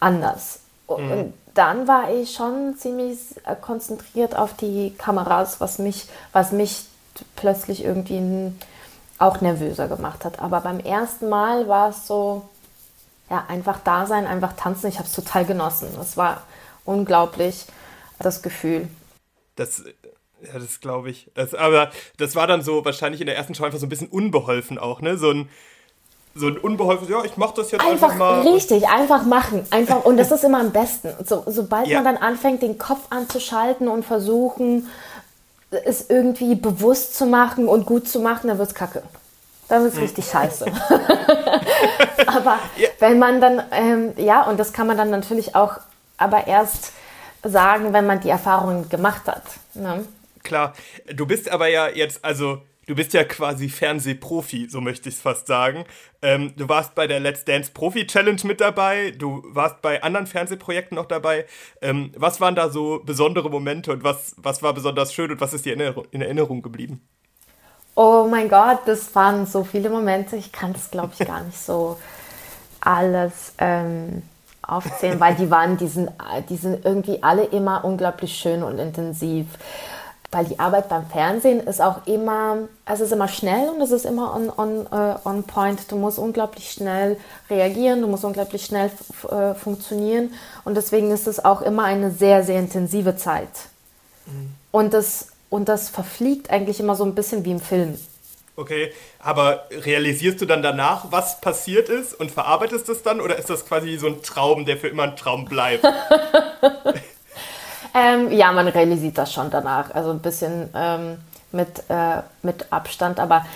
anders. 0.00 0.60
Mhm. 0.88 1.10
Und 1.10 1.34
dann 1.54 1.86
war 1.86 2.10
ich 2.12 2.34
schon 2.34 2.76
ziemlich 2.76 3.18
äh, 3.46 3.54
konzentriert 3.60 4.36
auf 4.36 4.54
die 4.54 4.94
Kameras, 4.96 5.60
was 5.60 5.78
mich, 5.78 6.08
was 6.32 6.52
mich 6.52 6.86
plötzlich 7.36 7.84
irgendwie 7.84 8.52
auch 9.18 9.40
nervöser 9.40 9.86
gemacht 9.88 10.24
hat. 10.24 10.40
Aber 10.40 10.60
beim 10.60 10.80
ersten 10.80 11.28
Mal 11.28 11.68
war 11.68 11.90
es 11.90 12.06
so, 12.06 12.48
ja, 13.30 13.44
einfach 13.48 13.78
da 13.84 14.06
sein, 14.06 14.26
einfach 14.26 14.54
tanzen. 14.54 14.88
Ich 14.88 14.98
habe 14.98 15.08
es 15.08 15.14
total 15.14 15.44
genossen. 15.44 15.88
Es 16.00 16.16
war 16.16 16.42
unglaublich, 16.84 17.66
das 18.18 18.42
Gefühl. 18.42 18.88
Das, 19.56 19.82
ja, 20.46 20.58
das 20.58 20.80
glaube 20.80 21.10
ich. 21.10 21.30
Das, 21.34 21.54
aber 21.54 21.90
das 22.18 22.36
war 22.36 22.46
dann 22.46 22.62
so 22.62 22.84
wahrscheinlich 22.84 23.20
in 23.20 23.26
der 23.26 23.36
ersten 23.36 23.54
Show 23.54 23.64
einfach 23.64 23.78
so 23.78 23.86
ein 23.86 23.90
bisschen 23.90 24.08
unbeholfen 24.08 24.78
auch, 24.78 25.00
ne? 25.00 25.16
So 25.16 25.30
ein 25.30 25.48
so 26.36 26.48
ein 26.48 26.58
unbeholfenes, 26.58 27.10
ja, 27.10 27.24
ich 27.24 27.36
mache 27.36 27.54
das 27.56 27.70
jetzt 27.70 27.80
einfach, 27.80 28.10
einfach 28.10 28.18
mal. 28.18 28.40
Richtig, 28.40 28.88
einfach 28.88 29.24
machen. 29.24 29.64
Einfach, 29.70 30.04
und 30.04 30.16
das 30.16 30.32
ist 30.32 30.42
immer 30.42 30.58
am 30.58 30.72
besten. 30.72 31.10
So, 31.24 31.44
sobald 31.46 31.86
ja. 31.86 32.02
man 32.02 32.16
dann 32.16 32.22
anfängt, 32.22 32.60
den 32.62 32.76
Kopf 32.76 33.02
anzuschalten 33.10 33.86
und 33.86 34.04
versuchen, 34.04 34.88
es 35.70 36.10
irgendwie 36.10 36.54
bewusst 36.56 37.16
zu 37.16 37.26
machen 37.26 37.68
und 37.68 37.86
gut 37.86 38.08
zu 38.08 38.20
machen, 38.20 38.48
dann 38.48 38.58
wird 38.58 38.68
es 38.68 38.74
kacke. 38.74 39.02
Dann 39.68 39.82
wird 39.82 39.92
es 39.92 39.98
hm. 39.98 40.04
richtig 40.04 40.26
scheiße. 40.26 40.66
aber 42.26 42.58
ja. 42.76 42.88
wenn 42.98 43.18
man 43.18 43.40
dann, 43.40 43.62
ähm, 43.70 44.12
ja, 44.16 44.42
und 44.42 44.58
das 44.58 44.72
kann 44.72 44.86
man 44.86 44.96
dann 44.96 45.10
natürlich 45.10 45.54
auch 45.54 45.78
aber 46.16 46.46
erst 46.46 46.92
sagen, 47.42 47.92
wenn 47.92 48.06
man 48.06 48.20
die 48.20 48.30
Erfahrungen 48.30 48.88
gemacht 48.88 49.22
hat. 49.26 49.42
Ne? 49.74 50.04
Klar, 50.44 50.74
du 51.12 51.26
bist 51.26 51.50
aber 51.50 51.68
ja 51.68 51.88
jetzt, 51.88 52.24
also 52.24 52.62
du 52.86 52.94
bist 52.94 53.14
ja 53.14 53.24
quasi 53.24 53.68
Fernsehprofi, 53.68 54.68
so 54.68 54.80
möchte 54.80 55.08
ich 55.08 55.16
es 55.16 55.20
fast 55.20 55.46
sagen. 55.46 55.84
Ähm, 56.22 56.52
du 56.56 56.68
warst 56.68 56.94
bei 56.94 57.06
der 57.06 57.18
Let's 57.18 57.44
Dance 57.44 57.70
Profi 57.72 58.06
Challenge 58.06 58.40
mit 58.44 58.60
dabei, 58.60 59.12
du 59.12 59.42
warst 59.48 59.80
bei 59.82 60.02
anderen 60.02 60.26
Fernsehprojekten 60.26 60.94
noch 60.94 61.06
dabei. 61.06 61.46
Ähm, 61.80 62.12
was 62.16 62.40
waren 62.40 62.54
da 62.54 62.68
so 62.68 63.00
besondere 63.04 63.50
Momente 63.50 63.90
und 63.90 64.04
was, 64.04 64.34
was 64.36 64.62
war 64.62 64.74
besonders 64.74 65.14
schön 65.14 65.30
und 65.30 65.40
was 65.40 65.54
ist 65.54 65.64
dir 65.64 65.72
in 65.72 65.80
Erinnerung, 65.80 66.06
in 66.10 66.20
Erinnerung 66.20 66.62
geblieben? 66.62 67.00
Oh 67.96 68.26
mein 68.28 68.48
Gott, 68.48 68.80
das 68.86 69.14
waren 69.14 69.46
so 69.46 69.64
viele 69.64 69.88
Momente. 69.88 70.36
Ich 70.36 70.52
kann 70.52 70.72
das, 70.72 70.90
glaube 70.90 71.12
ich, 71.18 71.26
gar 71.26 71.42
nicht 71.42 71.58
so 71.58 71.96
alles 72.80 73.54
ähm, 73.58 74.22
aufzählen, 74.62 75.20
weil 75.20 75.36
die 75.36 75.50
waren, 75.50 75.76
die 75.76 75.86
sind, 75.86 76.10
die 76.48 76.56
sind 76.56 76.84
irgendwie 76.84 77.22
alle 77.22 77.44
immer 77.44 77.84
unglaublich 77.84 78.36
schön 78.36 78.62
und 78.62 78.78
intensiv 78.78 79.46
weil 80.34 80.44
die 80.46 80.58
Arbeit 80.58 80.88
beim 80.88 81.06
Fernsehen 81.06 81.60
ist 81.60 81.80
auch 81.80 82.06
immer, 82.06 82.68
es 82.84 82.98
ist 82.98 83.12
immer 83.12 83.28
schnell 83.28 83.68
und 83.68 83.80
es 83.80 83.92
ist 83.92 84.04
immer 84.04 84.34
on, 84.34 84.50
on, 84.50 84.86
uh, 84.92 85.16
on 85.24 85.44
point. 85.44 85.90
Du 85.90 85.96
musst 85.96 86.18
unglaublich 86.18 86.72
schnell 86.72 87.16
reagieren, 87.48 88.02
du 88.02 88.08
musst 88.08 88.24
unglaublich 88.24 88.64
schnell 88.64 88.90
uh, 89.30 89.54
funktionieren 89.54 90.34
und 90.64 90.76
deswegen 90.76 91.12
ist 91.12 91.28
es 91.28 91.44
auch 91.44 91.62
immer 91.62 91.84
eine 91.84 92.10
sehr, 92.10 92.42
sehr 92.42 92.58
intensive 92.58 93.16
Zeit. 93.16 93.48
Mhm. 94.26 94.54
Und, 94.72 94.92
das, 94.92 95.28
und 95.50 95.68
das 95.68 95.88
verfliegt 95.88 96.50
eigentlich 96.50 96.80
immer 96.80 96.96
so 96.96 97.04
ein 97.04 97.14
bisschen 97.14 97.44
wie 97.44 97.52
im 97.52 97.60
Film. 97.60 97.96
Okay, 98.56 98.92
aber 99.18 99.66
realisierst 99.70 100.40
du 100.40 100.46
dann 100.46 100.62
danach, 100.62 101.06
was 101.10 101.40
passiert 101.40 101.88
ist 101.88 102.14
und 102.14 102.30
verarbeitest 102.30 102.88
es 102.88 103.02
dann 103.02 103.20
oder 103.20 103.36
ist 103.36 103.50
das 103.50 103.66
quasi 103.66 103.96
so 103.98 104.06
ein 104.06 104.22
Traum, 104.22 104.64
der 104.64 104.76
für 104.76 104.88
immer 104.88 105.04
ein 105.04 105.16
Traum 105.16 105.44
bleibt? 105.44 105.84
Ähm, 107.94 108.32
ja, 108.32 108.50
man 108.52 108.66
realisiert 108.68 109.16
das 109.16 109.32
schon 109.32 109.50
danach. 109.50 109.94
Also 109.94 110.10
ein 110.10 110.18
bisschen 110.18 110.68
ähm, 110.74 111.18
mit, 111.52 111.84
äh, 111.88 112.22
mit 112.42 112.72
Abstand. 112.72 113.20
Aber 113.20 113.46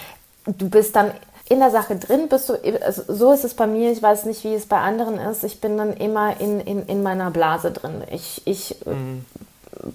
du 0.47 0.71
bist 0.71 0.95
dann 0.97 1.11
in 1.49 1.61
der 1.61 1.71
Sache 1.71 1.97
drin, 1.97 2.28
bist 2.28 2.49
du, 2.49 2.54
also 2.85 3.02
so 3.09 3.33
ist 3.33 3.45
es 3.45 3.54
bei 3.54 3.66
mir, 3.66 3.90
ich 3.90 4.02
weiß 4.02 4.26
nicht, 4.26 4.45
wie 4.45 4.54
es 4.54 4.66
bei 4.66 4.78
anderen 4.78 5.18
ist. 5.18 5.45
Ich 5.45 5.61
bin 5.61 5.76
dann 5.78 5.95
immer 5.95 6.40
in, 6.40 6.61
in, 6.61 6.87
in 6.87 7.02
meiner 7.02 7.30
Blase 7.30 7.73
drin. 7.73 8.02
Ich, 8.12 8.42
ich 8.45 8.76
mhm. 8.85 9.25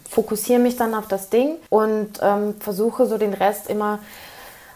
fokussiere 0.09 0.59
mich 0.59 0.75
dann 0.75 0.95
auf 0.95 1.07
das 1.07 1.29
Ding 1.29 1.55
und 1.69 2.19
ähm, 2.21 2.55
versuche 2.59 3.05
so 3.05 3.17
den 3.17 3.33
Rest 3.33 3.69
immer 3.69 4.00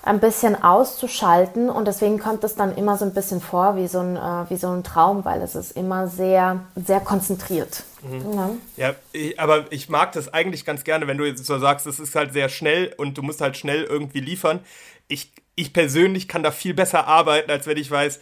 ein 0.07 0.19
bisschen 0.19 0.61
auszuschalten 0.61 1.69
und 1.69 1.85
deswegen 1.85 2.17
kommt 2.17 2.43
es 2.43 2.55
dann 2.55 2.75
immer 2.75 2.97
so 2.97 3.05
ein 3.05 3.13
bisschen 3.13 3.41
vor 3.41 3.75
wie 3.75 3.87
so 3.87 3.99
ein, 3.99 4.15
äh, 4.15 4.49
wie 4.49 4.55
so 4.55 4.69
ein 4.69 4.83
Traum, 4.83 5.25
weil 5.25 5.41
es 5.41 5.55
ist 5.55 5.71
immer 5.71 6.07
sehr, 6.07 6.61
sehr 6.75 6.99
konzentriert. 6.99 7.83
Mhm. 8.01 8.33
Ja, 8.77 8.87
ja 8.87 8.95
ich, 9.11 9.39
aber 9.39 9.65
ich 9.69 9.89
mag 9.89 10.13
das 10.13 10.33
eigentlich 10.33 10.65
ganz 10.65 10.83
gerne, 10.83 11.07
wenn 11.07 11.17
du 11.17 11.25
jetzt 11.25 11.45
so 11.45 11.59
sagst, 11.59 11.85
es 11.87 11.99
ist 11.99 12.15
halt 12.15 12.33
sehr 12.33 12.49
schnell 12.49 12.93
und 12.97 13.17
du 13.17 13.21
musst 13.21 13.41
halt 13.41 13.57
schnell 13.57 13.83
irgendwie 13.83 14.21
liefern. 14.21 14.61
Ich, 15.07 15.33
ich 15.55 15.73
persönlich 15.73 16.27
kann 16.27 16.41
da 16.43 16.51
viel 16.51 16.73
besser 16.73 17.05
arbeiten, 17.07 17.51
als 17.51 17.67
wenn 17.67 17.77
ich 17.77 17.91
weiß, 17.91 18.19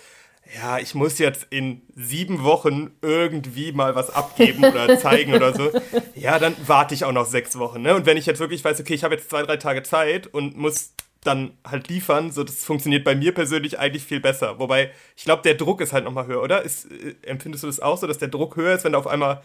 ja, 0.62 0.77
ich 0.77 0.94
muss 0.94 1.18
jetzt 1.18 1.48
in 1.50 1.82
sieben 1.96 2.44
Wochen 2.44 2.92
irgendwie 3.01 3.72
mal 3.72 3.96
was 3.96 4.10
abgeben 4.10 4.63
oder 4.63 5.00
zeigen 5.00 5.34
oder 5.34 5.56
so. 5.56 5.72
Ja, 6.13 6.38
dann 6.39 6.56
warte 6.65 6.94
ich 6.94 7.04
auch 7.04 7.12
noch 7.12 7.25
sechs 7.25 7.58
Wochen. 7.58 7.82
Ne? 7.82 7.96
Und 7.96 8.06
wenn 8.06 8.18
ich 8.18 8.25
jetzt 8.25 8.39
wirklich 8.39 8.63
weiß, 8.63 8.80
okay, 8.80 8.94
ich 8.94 9.04
habe 9.04 9.15
jetzt 9.15 9.30
zwei, 9.30 9.42
drei 9.44 9.58
Tage 9.58 9.82
Zeit 9.82 10.27
und 10.27 10.56
muss 10.56 10.92
dann 11.25 11.58
halt 11.65 11.88
liefern. 11.89 12.32
So, 12.32 12.44
das 12.44 12.63
funktioniert 12.63 13.03
bei 13.03 13.15
mir 13.15 13.34
persönlich 13.34 13.79
eigentlich 13.79 14.03
viel 14.03 14.20
besser. 14.20 14.60
Wobei, 14.60 14.91
ich 15.15 15.24
glaube, 15.25 15.44
der 15.44 15.55
Druck 15.55 15.82
ist 15.82 15.94
halt 15.94 16.05
nochmal 16.05 16.27
höher, 16.27 16.41
oder? 16.41 16.62
Ist, 16.62 16.91
äh, 16.91 17.15
empfindest 17.24 17.63
du 17.63 17.67
das 17.67 17.79
auch 17.79 17.98
so, 17.98 18.08
dass 18.08 18.17
der 18.17 18.27
Druck 18.29 18.55
höher 18.55 18.75
ist, 18.75 18.84
wenn 18.86 18.94
da 18.94 19.00
auf 19.00 19.08
einmal 19.08 19.41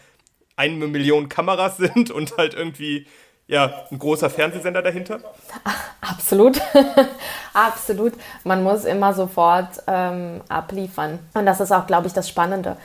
eine 0.56 0.86
Million 0.86 1.28
Kameras 1.28 1.76
sind 1.78 2.10
und 2.10 2.36
halt 2.36 2.54
irgendwie 2.54 3.06
ja, 3.50 3.82
ein 3.90 3.98
großer 3.98 4.30
Fernsehsender 4.30 4.80
dahinter? 4.80 5.18
Absolut. 6.00 6.60
Absolut. 7.52 8.12
Man 8.44 8.62
muss 8.62 8.84
immer 8.84 9.12
sofort 9.12 9.82
ähm, 9.88 10.40
abliefern. 10.48 11.18
Und 11.34 11.46
das 11.46 11.58
ist 11.58 11.72
auch, 11.72 11.86
glaube 11.88 12.06
ich, 12.06 12.12
das 12.12 12.28
Spannende. 12.28 12.76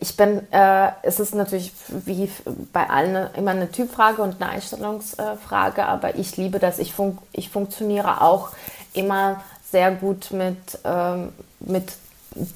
Ich 0.00 0.16
bin, 0.16 0.52
äh, 0.52 0.88
es 1.02 1.20
ist 1.20 1.36
natürlich 1.36 1.72
wie 1.88 2.28
bei 2.72 2.90
allen 2.90 3.32
immer 3.34 3.52
eine 3.52 3.70
Typfrage 3.70 4.20
und 4.20 4.42
eine 4.42 4.50
Einstellungsfrage, 4.50 5.86
aber 5.86 6.16
ich 6.16 6.36
liebe 6.36 6.58
das. 6.58 6.80
Ich, 6.80 6.92
fun 6.92 7.16
ich 7.32 7.48
funktioniere 7.48 8.20
auch 8.20 8.50
immer 8.94 9.40
sehr 9.70 9.92
gut 9.92 10.32
mit, 10.32 10.80
ähm, 10.84 11.32
mit 11.60 11.92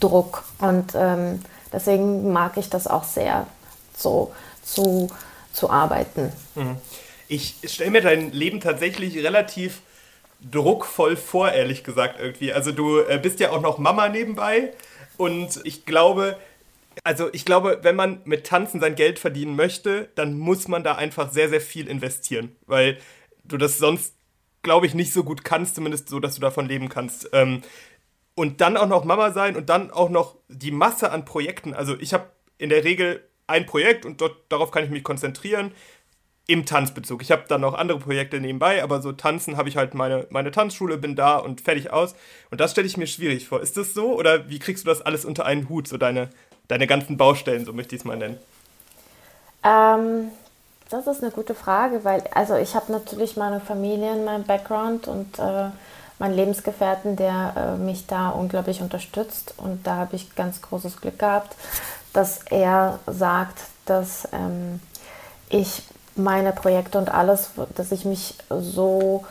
Druck 0.01 0.43
und 0.59 0.95
ähm, 0.97 1.41
deswegen 1.73 2.33
mag 2.33 2.57
ich 2.57 2.69
das 2.71 2.89
auch 2.89 3.05
sehr, 3.05 3.47
so 3.97 4.33
zu, 4.65 5.09
zu 5.53 5.71
arbeiten. 5.71 6.33
Mhm 6.57 6.77
ich 7.33 7.57
stelle 7.65 7.91
mir 7.91 8.03
dein 8.03 8.31
Leben 8.31 8.61
tatsächlich 8.61 9.17
relativ 9.17 9.81
druckvoll 10.51 11.17
vor, 11.17 11.51
ehrlich 11.51 11.83
gesagt, 11.83 12.21
irgendwie. 12.21 12.53
Also 12.53 12.73
du 12.73 12.99
äh, 12.99 13.19
bist 13.23 13.41
ja 13.41 13.51
auch 13.51 13.63
noch 13.63 13.79
Mama 13.79 14.11
nebenbei 14.11 14.75
und 15.17 15.61
ich 15.65 15.87
glaube, 15.87 16.37
also 17.05 17.31
ich 17.33 17.47
glaube, 17.47 17.79
wenn 17.83 17.97
man 17.97 18.21
mit 18.25 18.47
Tanzen 18.47 18.81
sein 18.81 18.97
Geld 18.97 19.19
verdienen 19.19 19.57
möchte, 19.57 20.11
dann 20.15 20.39
muss 20.39 20.69
man 20.69 20.85
da 20.85 20.97
einfach 20.97 21.33
sehr, 21.33 21.49
sehr 21.49 21.63
viel 21.63 21.89
investieren, 21.89 22.55
weil 22.67 22.99
du 23.45 23.57
das 23.57 23.79
sonst, 23.79 24.15
glaube 24.63 24.87
ich, 24.87 24.93
nicht 24.93 25.15
so 25.15 25.25
gut 25.25 25.43
kannst, 25.43 25.77
zumindest 25.77 26.11
so, 26.11 26.21
dass 26.21 26.35
du 26.35 26.43
davon 26.43 26.69
leben 26.69 26.91
kannst. 26.91 27.31
Ähm, 27.33 27.63
und 28.35 28.61
dann 28.61 28.77
auch 28.77 28.89
noch 28.89 29.05
Mama 29.05 29.33
sein 29.33 29.57
und 29.57 29.71
dann 29.71 29.91
auch 29.91 30.11
noch 30.11 30.37
die 30.49 30.71
Masse 30.71 31.11
an 31.11 31.25
Projekten. 31.25 31.73
Also 31.73 31.97
ich 31.99 32.13
habe 32.13 32.27
in 32.59 32.69
der 32.69 32.85
Regel 32.85 33.27
ein 33.47 33.65
Projekt 33.65 34.05
und 34.05 34.21
dort, 34.21 34.37
darauf 34.51 34.71
kann 34.71 34.85
ich 34.85 34.91
mich 34.91 35.03
konzentrieren 35.03 35.73
im 36.47 36.67
Tanzbezug. 36.67 37.23
Ich 37.23 37.31
habe 37.31 37.45
dann 37.49 37.61
noch 37.61 37.75
andere 37.75 37.99
Projekte 37.99 38.41
nebenbei, 38.41 38.83
aber 38.83 39.01
so 39.01 39.13
tanzen 39.13 39.57
habe 39.57 39.69
ich 39.69 39.77
halt 39.77 39.95
meine, 39.95 40.27
meine 40.31 40.51
Tanzschule, 40.51 40.99
bin 40.99 41.15
da 41.15 41.37
und 41.37 41.61
fertig 41.61 41.93
aus. 41.93 42.15
Und 42.51 42.61
das 42.61 42.73
stelle 42.73 42.87
ich 42.87 42.97
mir 42.97 43.07
schwierig 43.07 43.49
vor. 43.49 43.61
Ist 43.61 43.77
das 43.77 43.95
so 43.95 44.19
oder 44.19 44.49
wie 44.49 44.59
kriegst 44.59 44.85
du 44.85 44.89
das 44.89 45.03
alles 45.03 45.25
unter 45.25 45.47
einen 45.47 45.69
Hut, 45.69 45.87
so 45.87 45.99
deine, 45.99 46.31
deine 46.69 46.87
ganzen 46.87 47.17
Baustellen, 47.17 47.65
so 47.65 47.73
möchte 47.73 47.95
ich 47.95 48.03
es 48.03 48.05
mal 48.05 48.17
nennen? 48.17 48.39
Ähm, 49.63 50.31
das 50.91 51.07
ist 51.07 51.23
eine 51.23 51.31
gute 51.31 51.55
Frage, 51.55 52.05
weil 52.05 52.25
also 52.35 52.57
ich 52.57 52.75
habe 52.75 52.91
natürlich 52.91 53.37
meine 53.37 53.61
Familie 53.61 54.13
in 54.13 54.25
meinem 54.25 54.45
Background 54.45 55.07
und 55.07 55.39
äh, 55.39 55.71
meinen 56.19 56.35
Lebensgefährten, 56.35 57.17
der 57.17 57.55
äh, 57.57 57.83
mich 57.83 58.07
da 58.07 58.31
unglaublich 58.31 58.81
unterstützt. 58.81 59.55
Und 59.57 59.87
da 59.87 59.97
habe 59.97 60.17
ich 60.17 60.35
ganz 60.35 60.61
großes 60.61 61.01
Glück 61.01 61.19
gehabt, 61.19 61.57
dass 62.13 62.43
er 62.51 62.99
sagt, 63.07 63.59
dass 63.87 64.29
ähm, 64.33 64.81
ich 65.49 65.83
meine 66.17 66.53
Projekte 66.53 66.99
und 66.99 67.13
alles, 67.13 67.51
dass 67.75 67.93
ich 67.93 68.05
mich 68.05 68.37
so, 68.51 69.25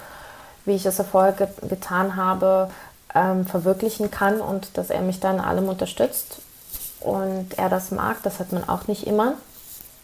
wie 0.66 0.76
ich 0.76 0.86
es 0.86 1.02
vorher 1.12 1.34
ge 1.34 1.48
getan 1.68 2.16
habe, 2.16 2.70
ähm, 3.14 3.46
verwirklichen 3.46 4.12
kann 4.12 4.40
und 4.42 4.78
dass 4.78 4.90
er 4.90 5.02
mich 5.02 5.20
dann 5.20 5.40
allem 5.40 5.70
unterstützt 5.70 6.38
und 7.00 7.58
er 7.58 7.70
das 7.70 7.92
mag. 7.92 8.18
Das 8.24 8.40
hat 8.40 8.52
man 8.52 8.68
auch 8.68 8.88
nicht 8.88 9.06
immer, 9.08 9.34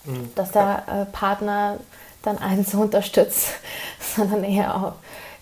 mhm. 0.06 0.30
dass 0.36 0.52
der 0.52 0.84
äh, 0.88 1.06
Partner 1.06 1.78
dann 2.24 2.38
einen 2.38 2.66
so 2.66 2.80
unterstützt, 2.80 3.50
sondern 4.16 4.44
eher 4.44 4.76
auch, 4.76 4.94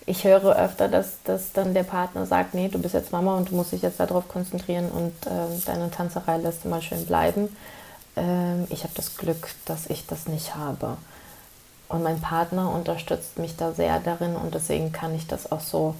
ich 0.08 0.22
höre 0.22 0.56
öfter, 0.56 0.88
dass, 0.88 1.22
dass 1.24 1.52
dann 1.52 1.74
der 1.74 1.82
Partner 1.82 2.26
sagt, 2.26 2.54
nee, 2.54 2.68
du 2.68 2.78
bist 2.78 2.94
jetzt 2.94 3.10
Mama 3.10 3.36
und 3.36 3.50
du 3.50 3.56
musst 3.56 3.72
dich 3.72 3.82
jetzt 3.82 3.98
darauf 3.98 4.28
konzentrieren 4.28 4.88
und 4.90 5.26
äh, 5.26 5.60
deine 5.66 5.90
Tanzerei 5.90 6.36
lässt 6.38 6.64
mal 6.64 6.80
schön 6.80 7.04
bleiben. 7.06 7.54
Ähm, 8.14 8.66
ich 8.70 8.84
habe 8.84 8.92
das 8.94 9.16
Glück, 9.16 9.48
dass 9.64 9.88
ich 9.88 10.06
das 10.06 10.28
nicht 10.28 10.54
habe. 10.54 10.96
Und 11.88 12.02
mein 12.02 12.20
Partner 12.20 12.72
unterstützt 12.72 13.38
mich 13.38 13.56
da 13.56 13.72
sehr 13.72 14.00
darin 14.00 14.34
und 14.34 14.54
deswegen 14.54 14.92
kann 14.92 15.14
ich 15.14 15.26
das 15.26 15.52
auch 15.52 15.60
so 15.60 15.94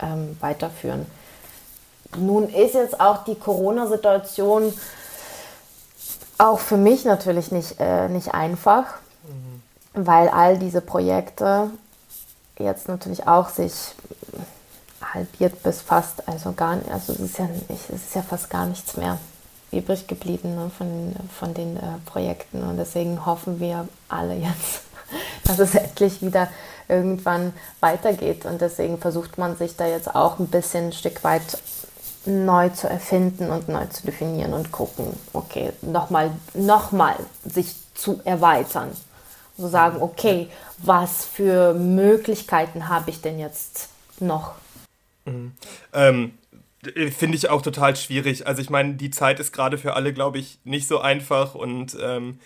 ähm, 0.00 0.36
weiterführen. 0.40 1.06
Nun 2.16 2.48
ist 2.48 2.74
jetzt 2.74 3.00
auch 3.00 3.24
die 3.24 3.34
Corona-Situation 3.34 4.72
auch 6.38 6.58
für 6.58 6.76
mich 6.76 7.04
natürlich 7.04 7.50
nicht, 7.50 7.76
äh, 7.80 8.08
nicht 8.08 8.34
einfach, 8.34 8.84
mhm. 9.24 9.62
weil 10.06 10.28
all 10.28 10.58
diese 10.58 10.80
Projekte 10.80 11.70
jetzt 12.58 12.88
natürlich 12.88 13.26
auch 13.26 13.48
sich 13.48 13.72
halbiert 15.02 15.62
bis 15.62 15.82
fast, 15.82 16.26
also 16.28 16.52
gar 16.52 16.76
nicht, 16.76 16.90
also 16.90 17.12
es 17.12 17.20
ist 17.20 17.38
ja, 17.38 17.48
es 17.68 17.90
ist 17.90 18.14
ja 18.14 18.22
fast 18.22 18.50
gar 18.50 18.66
nichts 18.66 18.96
mehr 18.96 19.18
übrig 19.72 20.06
geblieben 20.06 20.54
ne, 20.54 20.70
von, 20.76 21.14
von 21.38 21.54
den 21.54 21.76
äh, 21.76 21.80
Projekten 22.06 22.62
und 22.62 22.76
deswegen 22.76 23.26
hoffen 23.26 23.60
wir 23.60 23.88
alle 24.08 24.34
jetzt, 24.34 24.82
dass 25.44 25.58
es 25.58 25.74
endlich 25.74 26.22
wieder 26.22 26.48
irgendwann 26.88 27.52
weitergeht. 27.80 28.44
Und 28.44 28.60
deswegen 28.60 28.98
versucht 28.98 29.38
man 29.38 29.56
sich 29.56 29.76
da 29.76 29.86
jetzt 29.86 30.14
auch 30.14 30.38
ein 30.38 30.48
bisschen 30.48 30.86
ein 30.86 30.92
Stück 30.92 31.24
weit 31.24 31.58
neu 32.24 32.68
zu 32.70 32.88
erfinden 32.88 33.50
und 33.50 33.68
neu 33.68 33.86
zu 33.86 34.04
definieren 34.04 34.52
und 34.52 34.72
gucken, 34.72 35.06
okay, 35.32 35.72
nochmal 35.82 36.32
noch 36.54 36.92
mal 36.92 37.16
sich 37.44 37.74
zu 37.94 38.20
erweitern. 38.24 38.90
So 39.56 39.68
sagen, 39.68 40.02
okay, 40.02 40.48
was 40.78 41.24
für 41.24 41.72
Möglichkeiten 41.74 42.88
habe 42.88 43.10
ich 43.10 43.22
denn 43.22 43.38
jetzt 43.38 43.88
noch? 44.20 44.54
Mhm. 45.24 45.52
Ähm, 45.92 46.32
Finde 47.10 47.36
ich 47.36 47.48
auch 47.48 47.62
total 47.62 47.96
schwierig. 47.96 48.46
Also 48.46 48.62
ich 48.62 48.70
meine, 48.70 48.94
die 48.94 49.10
Zeit 49.10 49.40
ist 49.40 49.52
gerade 49.52 49.78
für 49.78 49.94
alle, 49.94 50.12
glaube 50.12 50.38
ich, 50.38 50.58
nicht 50.64 50.86
so 50.86 51.00
einfach 51.00 51.54
und 51.54 51.96
ähm, 52.00 52.38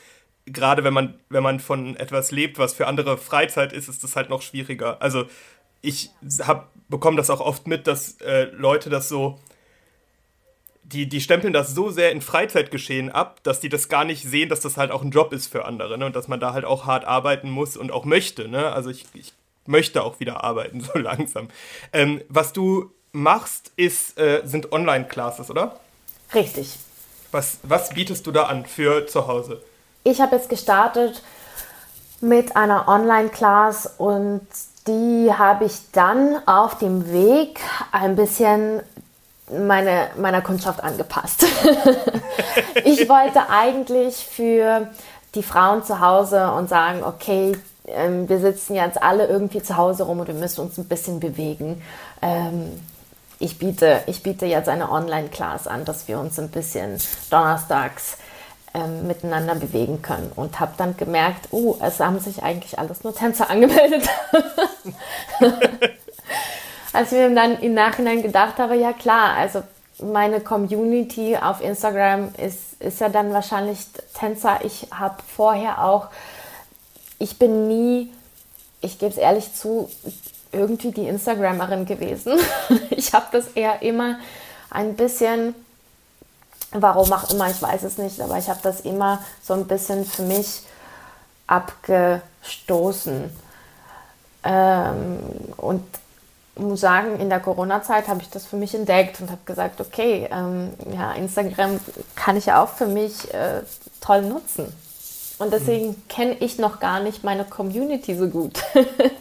gerade 0.53 0.85
wenn 0.85 0.95
man, 0.95 1.15
wenn 1.29 1.43
man 1.43 1.61
von 1.61 1.97
etwas 1.97 2.31
lebt, 2.31 2.59
was 2.59 2.75
für 2.75 2.87
andere 2.87 3.19
Freizeit 3.19 3.73
ist, 3.73 3.89
ist 3.89 4.05
das 4.05 4.17
halt 4.17 4.31
noch 4.31 4.43
schwieriger. 4.43 5.01
Also 5.01 5.27
ich 5.83 6.11
bekomme 6.89 7.17
das 7.17 7.31
auch 7.31 7.41
oft 7.41 7.67
mit, 7.67 7.87
dass 7.87 8.21
äh, 8.21 8.45
Leute 8.53 8.91
das 8.91 9.09
so, 9.09 9.39
die, 10.83 11.09
die 11.09 11.21
stempeln 11.21 11.53
das 11.53 11.75
so 11.75 11.91
sehr 11.91 12.11
in 12.13 12.21
Freizeitgeschehen 12.21 13.11
ab, 13.11 13.43
dass 13.45 13.61
die 13.61 13.69
das 13.69 13.89
gar 13.89 14.05
nicht 14.05 14.25
sehen, 14.25 14.49
dass 14.49 14.61
das 14.61 14.77
halt 14.77 14.91
auch 14.91 15.03
ein 15.03 15.11
Job 15.11 15.33
ist 15.33 15.47
für 15.47 15.65
andere 15.65 15.97
ne? 15.97 16.07
und 16.07 16.17
dass 16.17 16.29
man 16.29 16.41
da 16.41 16.53
halt 16.53 16.65
auch 16.65 16.87
hart 16.87 17.05
arbeiten 17.05 17.51
muss 17.51 17.77
und 17.77 17.93
auch 17.93 18.05
möchte. 18.05 18.49
Ne? 18.49 18.73
Also 18.73 18.91
ich, 18.91 19.07
ich 19.15 19.33
möchte 19.67 20.03
auch 20.03 20.21
wieder 20.21 20.43
arbeiten, 20.45 20.81
so 20.93 20.99
langsam. 20.99 21.49
Ähm, 21.93 22.23
was 22.29 22.53
du 22.53 22.93
machst, 23.13 23.73
ist, 23.77 24.19
äh, 24.19 24.43
sind 24.45 24.73
Online-Classes, 24.73 25.51
oder? 25.51 25.81
Richtig. 26.35 26.77
Was, 27.31 27.59
was 27.63 27.91
bietest 27.91 28.27
du 28.27 28.33
da 28.33 28.45
an 28.45 28.67
für 28.67 29.07
zu 29.07 29.27
Hause? 29.27 29.63
Ich 30.05 30.21
habe 30.21 30.37
jetzt 30.37 30.49
gestartet 30.49 31.23
mit 32.21 32.57
einer 32.57 32.89
Online-Class 32.89 33.95
und 33.99 34.47
die 34.87 35.33
habe 35.33 35.65
ich 35.65 35.91
dann 35.93 36.37
auf 36.47 36.79
dem 36.79 37.13
Weg 37.13 37.61
ein 37.93 38.17
bisschen 38.17 38.81
meine, 39.51 40.09
meiner 40.17 40.43
Kundschaft 40.43 40.83
angepasst. 40.83 41.45
ich 42.85 43.09
wollte 43.09 43.49
eigentlich 43.51 44.17
für 44.17 44.89
die 45.35 45.43
Frauen 45.43 45.85
zu 45.85 46.01
Hause 46.01 46.53
und 46.53 46.69
sagen, 46.69 47.03
okay, 47.05 47.57
ähm, 47.87 48.29
wir 48.29 48.39
sitzen 48.39 48.75
jetzt 48.75 49.03
alle 49.03 49.27
irgendwie 49.27 49.63
zu 49.63 49.77
Hause 49.77 50.05
rum 50.05 50.21
und 50.21 50.29
wir 50.29 50.35
müssen 50.35 50.61
uns 50.61 50.79
ein 50.79 50.87
bisschen 50.87 51.21
bewegen. 51.21 51.83
Ähm, 52.23 52.81
ich, 53.39 53.59
biete, 53.59 54.03
ich 54.07 54.23
biete 54.23 54.47
jetzt 54.47 54.69
eine 54.69 54.91
Online-Class 54.91 55.67
an, 55.67 55.85
dass 55.85 56.09
wir 56.09 56.19
uns 56.19 56.39
ein 56.39 56.51
bisschen 56.51 56.99
donnerstags 57.31 58.19
ähm, 58.75 59.07
miteinander 59.07 59.55
bewegen 59.55 60.03
können. 60.03 60.33
Und 60.37 60.61
habe 60.61 60.73
dann 60.77 60.97
gemerkt, 60.97 61.49
oh, 61.51 61.77
es 61.81 62.01
haben 62.01 62.21
sich 62.21 62.43
eigentlich 62.43 62.79
alles 62.79 63.05
nur 63.05 63.15
Tänzer 63.15 63.51
angemeldet. 63.51 64.09
Als 66.93 67.13
ich 67.13 67.19
mir 67.19 67.35
dann 67.35 67.61
im 67.61 67.75
Nachhinein 67.75 68.23
gedacht 68.23 68.59
habe, 68.59 68.75
ja 68.77 68.93
klar, 68.93 69.35
also 69.37 69.63
meine 70.03 70.41
Community 70.41 71.37
auf 71.37 71.61
Instagram 71.61 72.33
ist, 72.35 72.81
ist 72.81 73.01
ja 73.01 73.09
dann 73.09 73.33
wahrscheinlich 73.33 73.87
Tänzer. 74.15 74.61
Ich 74.65 74.89
habe 74.91 75.17
vorher 75.27 75.85
auch, 75.85 76.09
ich 77.19 77.39
bin 77.39 77.69
nie, 77.69 78.13
ich 78.81 78.99
gebe 78.99 79.13
es 79.13 79.19
ehrlich 79.19 79.55
zu, 79.55 79.91
irgendwie 80.53 80.91
die 80.91 81.07
Instagramerin 81.07 81.87
gewesen. 81.87 82.39
ich 82.91 83.13
habe 83.13 83.27
das 83.33 83.49
eher 83.49 83.83
immer 83.83 84.19
ein 84.71 84.95
bisschen 84.95 85.55
Warum 86.73 87.13
auch 87.13 87.31
immer, 87.31 87.51
ich 87.51 87.61
weiß 87.61 87.83
es 87.83 87.99
nicht, 87.99 88.21
aber 88.21 88.39
ich 88.39 88.49
habe 88.49 88.61
das 88.63 88.81
immer 88.81 89.21
so 89.43 89.55
ein 89.55 89.67
bisschen 89.67 90.05
für 90.05 90.23
mich 90.23 90.63
abgestoßen. 91.47 93.31
Ähm, 94.45 95.19
und 95.57 95.85
muss 96.57 96.81
sagen, 96.81 97.19
in 97.19 97.29
der 97.29 97.41
Corona-Zeit 97.41 98.09
habe 98.09 98.23
ich 98.23 98.31
das 98.31 98.47
für 98.47 98.57
mich 98.57 98.75
entdeckt 98.75 99.21
und 99.21 99.31
habe 99.31 99.41
gesagt, 99.45 99.81
okay, 99.81 100.29
ähm, 100.31 100.71
ja, 100.95 101.13
Instagram 101.13 101.81
kann 102.15 102.37
ich 102.37 102.47
ja 102.47 102.63
auch 102.63 102.69
für 102.69 102.87
mich 102.87 103.33
äh, 103.35 103.63
toll 104.01 104.23
nutzen. 104.23 104.73
Und 105.39 105.53
deswegen 105.53 106.07
kenne 106.09 106.35
ich 106.35 106.59
noch 106.59 106.81
gar 106.81 107.01
nicht 107.01 107.25
meine 107.25 107.45
Community 107.45 108.15
so 108.15 108.29
gut. 108.29 108.63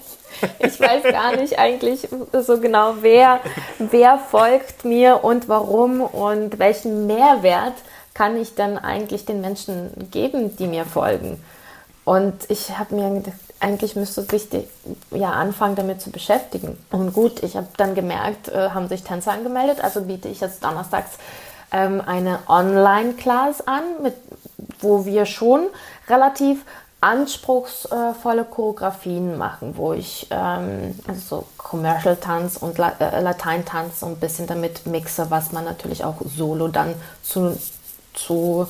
Ich 0.59 0.79
weiß 0.79 1.03
gar 1.03 1.35
nicht 1.35 1.59
eigentlich 1.59 2.07
so 2.33 2.59
genau, 2.59 2.95
wer, 3.01 3.39
wer 3.77 4.17
folgt 4.17 4.85
mir 4.85 5.23
und 5.23 5.49
warum 5.49 6.01
und 6.01 6.59
welchen 6.59 7.07
Mehrwert 7.07 7.73
kann 8.13 8.37
ich 8.37 8.55
dann 8.55 8.77
eigentlich 8.77 9.25
den 9.25 9.41
Menschen 9.41 9.91
geben, 10.11 10.55
die 10.57 10.67
mir 10.67 10.85
folgen. 10.85 11.41
Und 12.05 12.49
ich 12.49 12.77
habe 12.77 12.95
mir 12.95 13.09
gedacht, 13.09 13.35
eigentlich 13.59 13.95
müsste 13.95 14.23
sich 14.23 14.47
ja 15.11 15.31
anfangen, 15.31 15.75
damit 15.75 16.01
zu 16.01 16.11
beschäftigen. 16.11 16.77
Und 16.91 17.13
gut, 17.13 17.43
ich 17.43 17.55
habe 17.55 17.67
dann 17.77 17.93
gemerkt, 17.93 18.47
äh, 18.47 18.69
haben 18.69 18.87
sich 18.87 19.03
Tänzer 19.03 19.31
angemeldet, 19.31 19.83
also 19.83 20.01
biete 20.01 20.27
ich 20.29 20.39
jetzt 20.39 20.63
donnerstags 20.63 21.17
ähm, 21.71 22.01
eine 22.05 22.39
Online-Class 22.47 23.67
an, 23.67 23.83
mit, 24.01 24.15
wo 24.79 25.05
wir 25.05 25.25
schon 25.25 25.67
relativ 26.07 26.63
anspruchsvolle 27.01 28.43
Choreografien 28.43 29.38
machen, 29.38 29.77
wo 29.77 29.93
ich 29.93 30.27
ähm, 30.31 30.95
also 31.07 31.21
so 31.21 31.45
Commercial 31.57 32.17
Tanz 32.17 32.57
und 32.57 32.77
La 32.77 32.93
äh, 32.99 33.21
Latein 33.21 33.63
Tanz 33.63 34.01
so 34.01 34.05
ein 34.05 34.17
bisschen 34.17 34.47
damit 34.47 34.85
mixe, 34.85 35.31
was 35.31 35.51
man 35.53 35.63
natürlich 35.63 36.03
auch 36.03 36.17
solo 36.25 36.67
dann 36.67 36.93
zu, 37.23 37.57
zu 38.13 38.67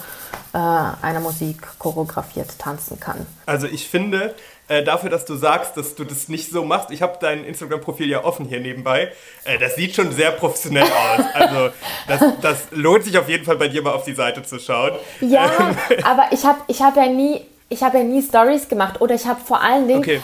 äh, 0.53 0.57
einer 0.57 1.21
Musik 1.21 1.57
choreografiert 1.79 2.59
tanzen 2.59 2.99
kann. 2.99 3.25
Also 3.47 3.65
ich 3.65 3.89
finde, 3.89 4.35
äh, 4.67 4.83
dafür, 4.83 5.09
dass 5.09 5.25
du 5.25 5.35
sagst, 5.35 5.75
dass 5.77 5.95
du 5.95 6.03
das 6.03 6.29
nicht 6.29 6.51
so 6.51 6.63
machst, 6.63 6.91
ich 6.91 7.01
habe 7.01 7.17
dein 7.19 7.43
Instagram-Profil 7.43 8.07
ja 8.07 8.23
offen 8.23 8.45
hier 8.45 8.59
nebenbei, 8.59 9.11
äh, 9.45 9.57
das 9.57 9.73
sieht 9.73 9.95
schon 9.95 10.11
sehr 10.11 10.29
professionell 10.29 10.83
aus. 10.83 11.25
Also 11.33 11.69
das, 12.07 12.21
das, 12.41 12.57
lohnt 12.69 13.03
sich 13.05 13.17
auf 13.17 13.27
jeden 13.27 13.43
Fall 13.43 13.55
bei 13.55 13.69
dir 13.69 13.81
mal 13.81 13.93
auf 13.93 14.03
die 14.03 14.13
Seite 14.13 14.43
zu 14.43 14.59
schauen. 14.59 14.91
Ja, 15.21 15.49
ähm, 15.59 15.75
aber 16.03 16.27
ich 16.29 16.45
habe 16.45 16.59
ich 16.67 16.83
hab 16.83 16.95
ja 16.95 17.07
nie 17.07 17.41
ich 17.69 17.83
habe 17.83 17.99
ja 17.99 18.03
nie 18.03 18.21
Stories 18.21 18.67
gemacht 18.67 18.99
oder 18.99 19.15
ich 19.15 19.25
habe 19.25 19.39
vor 19.39 19.61
allen 19.61 19.87
Dingen 19.87 19.99
okay. 19.99 20.21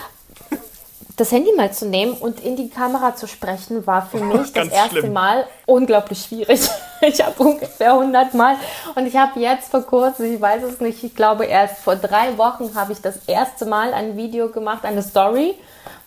das 1.16 1.32
Handy 1.32 1.54
mal 1.56 1.72
zu 1.72 1.86
nehmen 1.86 2.14
und 2.14 2.44
in 2.44 2.56
die 2.56 2.70
Kamera 2.70 3.16
zu 3.16 3.28
sprechen, 3.28 3.86
war 3.88 4.06
für 4.06 4.18
mich 4.24 4.52
das 4.52 4.70
erste 4.70 5.00
schlimm. 5.00 5.14
Mal 5.14 5.46
unglaublich 5.66 6.22
schwierig. 6.22 6.62
Ich 7.02 7.24
habe 7.24 7.44
ungefähr 7.44 7.92
100 7.92 8.34
Mal 8.34 8.56
und 8.96 9.06
ich 9.06 9.16
habe 9.16 9.40
jetzt 9.40 9.70
vor 9.70 9.82
kurzem, 9.82 10.34
ich 10.34 10.42
weiß 10.42 10.64
es 10.64 10.80
nicht, 10.80 11.04
ich 11.04 11.14
glaube 11.14 11.46
erst 11.46 11.80
vor 11.80 11.98
drei 11.98 12.36
Wochen 12.38 12.74
habe 12.74 12.94
ich 12.94 13.02
das 13.02 13.18
erste 13.28 13.66
Mal 13.66 13.94
ein 13.94 14.18
Video 14.18 14.50
gemacht, 14.50 14.86
eine 14.86 15.04
Story 15.04 15.56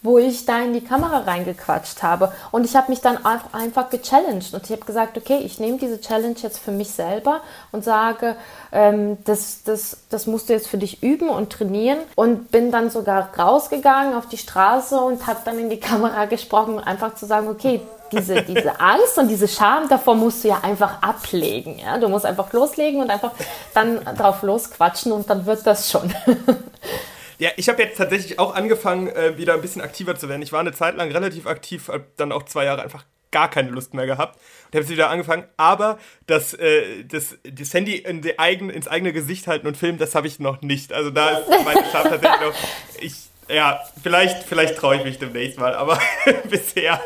wo 0.03 0.19
ich 0.19 0.47
da 0.47 0.61
in 0.61 0.73
die 0.73 0.85
Kamera 0.85 1.21
reingequatscht 1.21 2.03
habe. 2.03 2.33
Und 2.51 2.65
ich 2.65 2.77
habe 2.77 2.91
mich 2.91 3.01
dann 3.01 3.19
einfach 3.53 3.91
gechallenged 3.91 4.55
und 4.55 4.65
ich 4.65 4.73
habe 4.73 4.85
gesagt, 4.85 5.17
okay, 5.17 5.39
ich 5.39 5.59
nehme 5.59 5.79
diese 5.79 6.01
Challenge 6.01 6.37
jetzt 6.41 6.59
für 6.59 6.71
mich 6.71 6.91
selber 6.91 7.41
und 7.73 7.85
sage, 7.85 8.37
ähm, 8.73 9.19
das, 9.25 9.63
das, 9.65 9.99
das 10.11 10.27
musst 10.27 10.49
du 10.49 10.53
jetzt 10.53 10.69
für 10.69 10.79
dich 10.79 11.03
üben 11.03 11.29
und 11.29 11.51
trainieren. 11.51 11.99
Und 12.15 12.51
bin 12.51 12.71
dann 12.71 12.91
sogar 12.91 13.31
rausgegangen 13.37 14.15
auf 14.15 14.27
die 14.27 14.39
Straße 14.39 14.99
und 14.99 15.27
habe 15.27 15.41
dann 15.45 15.59
in 15.59 15.71
die 15.71 15.81
Kamera 15.89 16.27
gesprochen, 16.27 16.79
einfach 16.79 17.15
zu 17.15 17.27
sagen, 17.27 17.49
okay, 17.49 17.81
diese, 18.13 18.43
diese 18.43 18.81
Angst 18.81 19.19
und 19.19 19.29
diese 19.29 19.49
Scham 19.49 19.89
davor 19.89 20.15
musst 20.15 20.45
du 20.45 20.49
ja 20.49 20.61
einfach 20.63 21.03
ablegen. 21.03 21.79
Ja? 21.79 21.99
Du 21.99 22.09
musst 22.09 22.25
einfach 22.25 22.53
loslegen 22.53 23.03
und 23.03 23.11
einfach 23.11 23.33
dann 23.75 24.03
drauf 24.17 24.43
losquatschen 24.43 25.13
und 25.13 25.29
dann 25.29 25.45
wird 25.47 25.67
das 25.67 25.91
schon. 25.91 26.13
Ja, 27.39 27.51
ich 27.57 27.69
habe 27.69 27.83
jetzt 27.83 27.97
tatsächlich 27.97 28.39
auch 28.39 28.55
angefangen, 28.55 29.09
äh, 29.09 29.39
wieder 29.39 29.55
ein 29.55 29.61
bisschen 29.61 29.81
aktiver 29.81 30.17
zu 30.17 30.29
werden. 30.29 30.43
Ich 30.43 30.53
war 30.53 30.61
eine 30.61 30.73
Zeit 30.73 30.97
lang 30.97 31.11
relativ 31.13 31.47
aktiv, 31.47 31.89
hab 31.89 32.17
dann 32.17 32.33
auch 32.33 32.43
zwei 32.45 32.65
Jahre 32.65 32.83
einfach 32.83 33.05
gar 33.31 33.49
keine 33.49 33.71
Lust 33.71 33.95
mehr 33.95 34.07
gehabt 34.07 34.37
und 34.67 34.75
habe 34.75 34.85
es 34.85 34.91
wieder 34.91 35.11
angefangen. 35.11 35.45
Aber 35.57 35.99
das, 36.27 36.55
äh, 36.55 37.05
das, 37.05 37.37
das 37.45 37.75
Handy 37.75 37.97
in 37.97 38.23
die 38.23 38.39
eigen, 38.39 38.71
ins 38.71 38.89
eigene 38.89 39.13
Gesicht 39.13 39.47
halten 39.47 39.67
und 39.67 39.77
filmen, 39.77 39.99
das 39.99 40.15
habe 40.15 40.27
ich 40.27 40.41
noch 40.41 40.63
nicht. 40.63 40.93
Also 40.93 41.11
da 41.11 41.31
ist 41.31 41.49
meine 41.65 41.85
Schaf 41.93 42.09
tatsächlich 42.09 42.41
noch. 42.41 42.55
Ich, 43.01 43.15
ja, 43.49 43.81
vielleicht, 44.03 44.43
vielleicht 44.43 44.77
traue 44.77 44.97
ich 44.97 45.05
mich 45.05 45.19
demnächst 45.19 45.59
mal, 45.59 45.75
aber 45.75 46.01
bisher. 46.51 47.01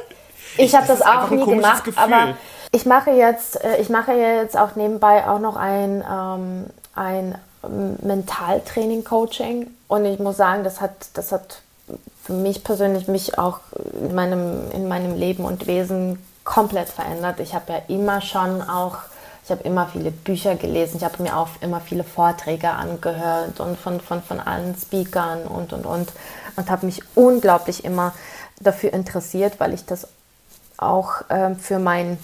Ich 0.57 0.75
habe 0.75 0.87
das, 0.87 1.01
das 1.01 1.07
auch 1.07 1.31
nie 1.31 1.45
gemacht, 1.45 1.85
Gefühl. 1.85 2.03
aber 2.03 2.37
ich 2.73 2.87
mache 2.87 3.11
jetzt, 3.11 3.63
äh, 3.63 3.81
ich 3.81 3.89
mache 3.89 4.13
jetzt 4.13 4.57
auch 4.57 4.77
nebenbei 4.77 5.27
auch 5.27 5.39
noch 5.39 5.57
ein, 5.57 6.03
ähm, 6.09 6.67
ein 6.95 7.39
Mentaltraining-Coaching. 7.69 9.69
Und 9.89 10.05
ich 10.05 10.19
muss 10.19 10.37
sagen, 10.37 10.65
das 10.65 10.81
hat, 10.81 11.09
das 11.15 11.33
hat 11.33 11.63
für 12.25 12.33
mich 12.33 12.65
persönlich 12.65 13.09
mich 13.09 13.39
auch 13.39 13.61
in 14.01 14.15
meinem, 14.15 14.71
in 14.71 14.89
meinem 14.89 15.17
Leben 15.17 15.45
und 15.45 15.67
Wesen 15.67 16.19
komplett 16.45 16.89
verändert. 16.89 17.41
Ich 17.41 17.55
habe 17.55 17.73
ja 17.73 17.83
immer 17.89 18.21
schon 18.21 18.63
auch, 18.63 18.99
ich 19.45 19.51
habe 19.51 19.63
immer 19.65 19.87
viele 19.87 20.11
Bücher 20.11 20.55
gelesen, 20.55 20.99
ich 20.99 21.05
habe 21.05 21.23
mir 21.23 21.37
auch 21.37 21.49
immer 21.61 21.81
viele 21.81 22.05
Vorträge 22.05 22.71
angehört 22.71 23.61
und 23.61 23.79
von, 23.79 24.01
von, 24.01 24.23
von 24.23 24.41
allen 24.41 24.77
Speakern 24.77 25.45
und, 25.45 25.73
und, 25.73 25.87
und. 25.87 26.13
Und 26.57 26.71
habe 26.71 26.87
mich 26.87 27.03
unglaublich 27.15 27.85
immer 27.85 28.13
dafür 28.61 28.93
interessiert, 28.93 29.59
weil 29.59 29.73
ich 29.73 29.85
das 29.85 30.07
auch 30.77 31.29
äh, 31.29 31.55
für 31.55 31.79
mein 31.79 32.19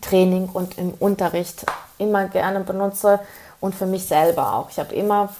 Training 0.00 0.48
und 0.48 0.78
im 0.78 0.92
Unterricht 0.94 1.66
immer 1.98 2.26
gerne 2.26 2.60
benutze 2.60 3.20
und 3.62 3.74
für 3.74 3.86
mich 3.86 4.04
selber 4.04 4.54
auch. 4.54 4.68
Ich 4.70 4.78
habe 4.78 4.92
immer 4.94 5.30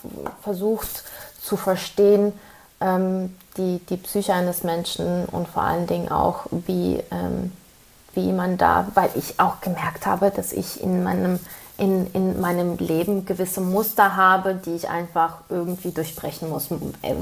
versucht 0.43 1.05
zu 1.43 1.57
verstehen, 1.59 2.33
ähm, 2.81 3.37
die, 3.57 3.81
die 3.91 3.97
Psyche 3.97 4.33
eines 4.33 4.63
Menschen 4.63 5.27
und 5.27 5.49
vor 5.49 5.65
allen 5.65 5.89
Dingen 5.89 6.11
auch, 6.11 6.47
wie, 6.51 7.03
ähm, 7.11 7.53
wie 8.15 8.33
man 8.33 8.57
da, 8.57 8.87
weil 8.95 9.11
ich 9.17 9.41
auch 9.41 9.61
gemerkt 9.61 10.07
habe, 10.07 10.31
dass 10.31 10.53
ich 10.53 10.81
in 10.81 11.03
meinem, 11.03 11.41
in, 11.79 12.07
in 12.13 12.41
meinem 12.41 12.79
Leben 12.79 13.27
gewisse 13.27 13.61
Muster 13.61 14.15
habe, 14.15 14.55
die 14.55 14.77
ich 14.77 14.89
einfach 14.89 15.39
irgendwie 15.49 15.91
durchbrechen 15.91 16.49
muss. 16.49 16.69
Äh, 16.71 17.15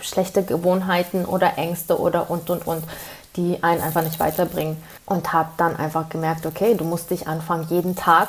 schlechte 0.00 0.42
Gewohnheiten 0.42 1.24
oder 1.24 1.56
Ängste 1.58 2.00
oder 2.00 2.28
und 2.28 2.50
und 2.50 2.66
und, 2.66 2.82
die 3.36 3.62
einen 3.62 3.80
einfach 3.80 4.02
nicht 4.02 4.18
weiterbringen. 4.18 4.82
Und 5.06 5.32
habe 5.32 5.50
dann 5.58 5.76
einfach 5.76 6.08
gemerkt, 6.08 6.44
okay, 6.44 6.74
du 6.74 6.84
musst 6.84 7.10
dich 7.10 7.28
anfangen, 7.28 7.68
jeden 7.70 7.94
Tag 7.94 8.28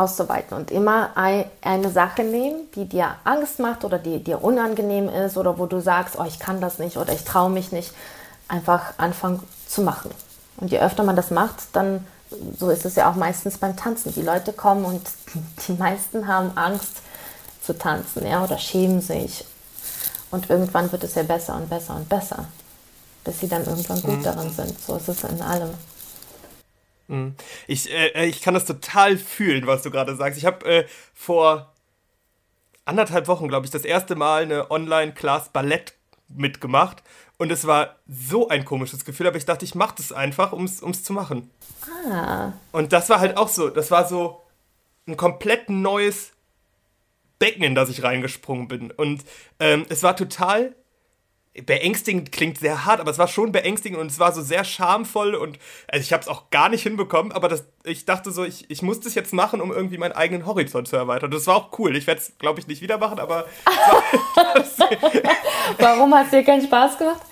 auszuweiten 0.00 0.56
und 0.56 0.70
immer 0.70 1.10
eine 1.16 1.90
Sache 1.90 2.22
nehmen, 2.22 2.70
die 2.74 2.86
dir 2.86 3.16
Angst 3.24 3.58
macht 3.58 3.84
oder 3.84 3.98
die 3.98 4.22
dir 4.22 4.42
unangenehm 4.42 5.08
ist 5.08 5.36
oder 5.36 5.58
wo 5.58 5.66
du 5.66 5.80
sagst, 5.80 6.16
oh, 6.18 6.24
ich 6.24 6.38
kann 6.38 6.60
das 6.60 6.78
nicht 6.78 6.96
oder 6.96 7.12
ich 7.12 7.24
traue 7.24 7.50
mich 7.50 7.70
nicht, 7.70 7.92
einfach 8.48 8.94
anfangen 8.96 9.42
zu 9.66 9.82
machen. 9.82 10.10
Und 10.56 10.70
je 10.70 10.80
öfter 10.80 11.02
man 11.02 11.16
das 11.16 11.30
macht, 11.30 11.56
dann, 11.74 12.06
so 12.58 12.70
ist 12.70 12.84
es 12.84 12.96
ja 12.96 13.10
auch 13.10 13.14
meistens 13.14 13.58
beim 13.58 13.76
Tanzen. 13.76 14.12
Die 14.14 14.22
Leute 14.22 14.52
kommen 14.52 14.84
und 14.84 15.02
die 15.68 15.74
meisten 15.74 16.26
haben 16.26 16.56
Angst 16.56 17.02
zu 17.62 17.76
tanzen, 17.76 18.26
ja, 18.26 18.42
oder 18.42 18.58
schämen 18.58 19.00
sich. 19.02 19.44
Und 20.30 20.48
irgendwann 20.48 20.90
wird 20.92 21.04
es 21.04 21.14
ja 21.14 21.24
besser 21.24 21.56
und 21.56 21.68
besser 21.68 21.96
und 21.96 22.08
besser, 22.08 22.46
bis 23.24 23.40
sie 23.40 23.48
dann 23.48 23.66
irgendwann 23.66 24.00
gut 24.00 24.18
mhm. 24.18 24.22
darin 24.22 24.52
sind. 24.52 24.80
So 24.80 24.96
ist 24.96 25.08
es 25.08 25.24
in 25.24 25.42
allem. 25.42 25.70
Mhm. 27.10 27.34
Ich, 27.66 27.92
äh, 27.92 28.26
ich 28.26 28.40
kann 28.40 28.54
das 28.54 28.64
total 28.64 29.18
fühlen, 29.18 29.66
was 29.66 29.82
du 29.82 29.90
gerade 29.90 30.14
sagst. 30.16 30.38
Ich 30.38 30.46
habe 30.46 30.64
äh, 30.64 30.86
vor 31.12 31.74
anderthalb 32.84 33.28
Wochen, 33.28 33.48
glaube 33.48 33.66
ich, 33.66 33.72
das 33.72 33.84
erste 33.84 34.14
Mal 34.14 34.44
eine 34.44 34.70
Online-Class 34.70 35.50
Ballett 35.50 35.94
mitgemacht. 36.28 37.02
Und 37.36 37.50
es 37.50 37.66
war 37.66 37.96
so 38.06 38.48
ein 38.48 38.64
komisches 38.64 39.04
Gefühl, 39.04 39.26
aber 39.26 39.36
ich 39.36 39.46
dachte, 39.46 39.64
ich 39.64 39.74
mache 39.74 39.94
das 39.96 40.12
einfach, 40.12 40.52
um 40.52 40.64
es 40.64 41.02
zu 41.02 41.12
machen. 41.12 41.50
Ah. 42.10 42.52
Und 42.70 42.92
das 42.92 43.08
war 43.08 43.20
halt 43.20 43.36
auch 43.36 43.48
so, 43.48 43.70
das 43.70 43.90
war 43.90 44.06
so 44.06 44.42
ein 45.06 45.16
komplett 45.16 45.70
neues 45.70 46.32
Becken, 47.38 47.62
in 47.64 47.74
das 47.74 47.88
ich 47.88 48.02
reingesprungen 48.02 48.68
bin. 48.68 48.90
Und 48.90 49.24
ähm, 49.58 49.86
es 49.88 50.02
war 50.02 50.14
total 50.16 50.74
beängstigend 51.66 52.32
klingt 52.32 52.58
sehr 52.58 52.84
hart, 52.84 53.00
aber 53.00 53.10
es 53.10 53.18
war 53.18 53.28
schon 53.28 53.52
beängstigend 53.52 53.98
und 53.98 54.10
es 54.10 54.18
war 54.18 54.32
so 54.32 54.42
sehr 54.42 54.64
schamvoll 54.64 55.34
und 55.34 55.58
also 55.88 56.02
ich 56.02 56.12
habe 56.12 56.22
es 56.22 56.28
auch 56.28 56.50
gar 56.50 56.68
nicht 56.68 56.82
hinbekommen, 56.82 57.32
aber 57.32 57.48
das, 57.48 57.64
ich 57.84 58.04
dachte 58.04 58.30
so, 58.30 58.44
ich, 58.44 58.70
ich 58.70 58.82
muss 58.82 59.00
das 59.00 59.14
jetzt 59.14 59.32
machen, 59.32 59.60
um 59.60 59.72
irgendwie 59.72 59.98
meinen 59.98 60.12
eigenen 60.12 60.46
Horizont 60.46 60.88
zu 60.88 60.96
erweitern. 60.96 61.30
Das 61.30 61.46
war 61.46 61.56
auch 61.56 61.78
cool. 61.78 61.96
Ich 61.96 62.06
werde 62.06 62.20
es, 62.20 62.32
glaube 62.38 62.60
ich, 62.60 62.66
nicht 62.66 62.82
wieder 62.82 62.98
machen, 62.98 63.18
aber. 63.18 63.46
Warum 65.78 66.14
hat 66.14 66.26
es 66.26 66.30
dir 66.30 66.44
keinen 66.44 66.64
Spaß 66.64 66.98
gemacht? 66.98 67.22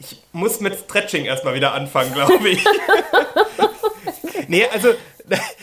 Ich 0.00 0.22
muss 0.32 0.60
mit 0.60 0.78
Stretching 0.78 1.26
erstmal 1.26 1.54
wieder 1.54 1.74
anfangen, 1.74 2.12
glaube 2.14 2.48
ich. 2.48 2.64
nee, 4.48 4.66
also, 4.72 4.94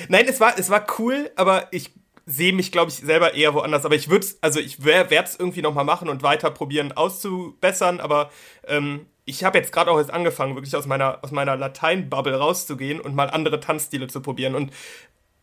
nein, 0.10 0.26
es 0.28 0.40
war, 0.40 0.58
es 0.60 0.70
war 0.70 0.86
cool, 1.00 1.32
aber 1.36 1.68
ich 1.72 1.92
sehe 2.28 2.54
mich, 2.54 2.74
glaube 2.74 2.92
ich, 2.92 2.98
selber 2.98 3.34
eher 3.34 3.54
woanders. 3.54 3.86
Aber 3.86 3.96
ich 3.96 4.10
würde 4.10 4.28
also 4.42 4.60
ich 4.60 4.84
werde 4.84 5.16
es 5.16 5.40
irgendwie 5.40 5.62
nochmal 5.62 5.86
machen 5.86 6.10
und 6.10 6.22
weiter 6.22 6.52
probieren 6.52 6.92
auszubessern. 6.92 8.00
Aber 8.02 8.30
ähm, 8.68 9.08
ich 9.26 9.44
habe 9.44 9.58
jetzt 9.58 9.72
gerade 9.72 9.90
auch 9.90 9.98
jetzt 9.98 10.12
angefangen, 10.12 10.56
wirklich 10.56 10.76
aus 10.76 10.86
meiner, 10.86 11.24
aus 11.24 11.32
meiner 11.32 11.56
Latein-Bubble 11.56 12.36
rauszugehen 12.36 13.00
und 13.00 13.16
mal 13.16 13.30
andere 13.30 13.60
Tanzstile 13.62 14.08
zu 14.08 14.22
probieren. 14.22 14.56
Und 14.56 14.72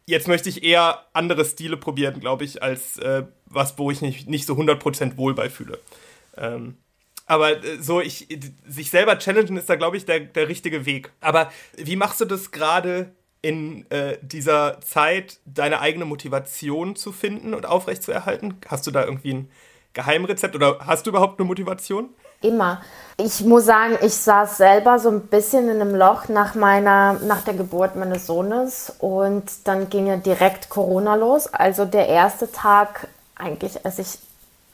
jetzt 0.07 0.29
möchte 0.29 0.51
ich 0.51 0.63
eher 0.63 1.07
andere 1.15 1.45
Stile 1.47 1.79
probieren, 1.79 2.21
glaube 2.21 2.45
ich, 2.45 2.63
als 2.63 2.99
äh, 2.99 3.25
was, 3.47 3.79
wo 3.79 3.91
ich 3.91 4.03
nicht, 4.03 4.29
nicht 4.29 4.47
so 4.47 4.55
100% 4.55 5.17
wohl 5.17 5.35
bei 5.35 5.49
fühle. 5.49 5.79
Ähm, 6.37 6.77
aber 7.27 7.65
äh, 7.65 7.79
so, 7.81 8.03
ich, 8.03 8.29
sich 8.67 8.91
selber 8.91 9.19
challengen 9.19 9.57
ist 9.57 9.71
da, 9.71 9.77
glaube 9.77 9.97
ich, 9.97 10.05
der, 10.05 10.21
der 10.21 10.49
richtige 10.49 10.85
Weg. 10.85 11.11
Aber 11.21 11.51
wie 11.77 11.97
machst 11.97 12.21
du 12.21 12.27
das 12.27 12.51
gerade 12.51 13.15
in 13.45 13.85
äh, 13.91 14.17
dieser 14.23 14.81
Zeit 14.81 15.39
deine 15.45 15.81
eigene 15.81 16.07
Motivation 16.07 16.97
zu 16.97 17.13
finden 17.13 17.53
und 17.53 17.67
aufrechtzuerhalten? 17.67 18.59
Hast 18.69 18.87
du 18.87 18.91
da 18.91 19.05
irgendwie 19.05 19.35
ein 19.35 19.51
Geheimrezept 19.93 20.57
oder 20.57 20.79
hast 20.87 21.05
du 21.05 21.11
überhaupt 21.11 21.39
eine 21.39 21.47
Motivation? 21.47 22.09
Immer. 22.41 22.81
Ich 23.19 23.43
muss 23.43 23.67
sagen, 23.67 23.99
ich 24.01 24.15
saß 24.15 24.57
selber 24.57 24.99
so 24.99 25.11
ein 25.11 25.27
bisschen 25.27 25.69
in 25.69 25.81
einem 25.81 25.95
Loch 25.95 26.29
nach 26.29 26.55
meiner, 26.55 27.15
nach 27.25 27.43
der 27.43 27.53
Geburt 27.53 27.97
meines 27.97 28.27
Sohnes 28.27 28.95
und 28.99 29.45
dann 29.65 29.91
ging 29.91 30.07
ja 30.07 30.17
direkt 30.17 30.71
Corona 30.71 31.15
los. 31.15 31.47
Also 31.53 31.85
der 31.85 32.09
erste 32.09 32.51
Tag 32.51 33.09
eigentlich, 33.35 33.85
als 33.85 33.99
ich 33.99 34.19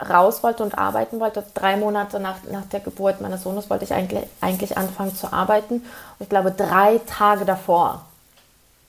raus 0.09 0.43
wollte 0.43 0.63
und 0.63 0.77
arbeiten 0.77 1.19
wollte, 1.19 1.43
drei 1.53 1.75
Monate 1.75 2.21
nach, 2.21 2.37
nach 2.49 2.65
der 2.71 2.79
Geburt 2.79 3.19
meines 3.19 3.43
Sohnes 3.43 3.69
wollte 3.69 3.83
ich 3.83 3.93
eigentlich, 3.93 4.23
eigentlich 4.39 4.77
anfangen 4.77 5.13
zu 5.13 5.31
arbeiten. 5.31 5.75
Und 5.75 6.21
ich 6.21 6.29
glaube, 6.29 6.51
drei 6.51 7.01
Tage 7.05 7.43
davor 7.43 8.05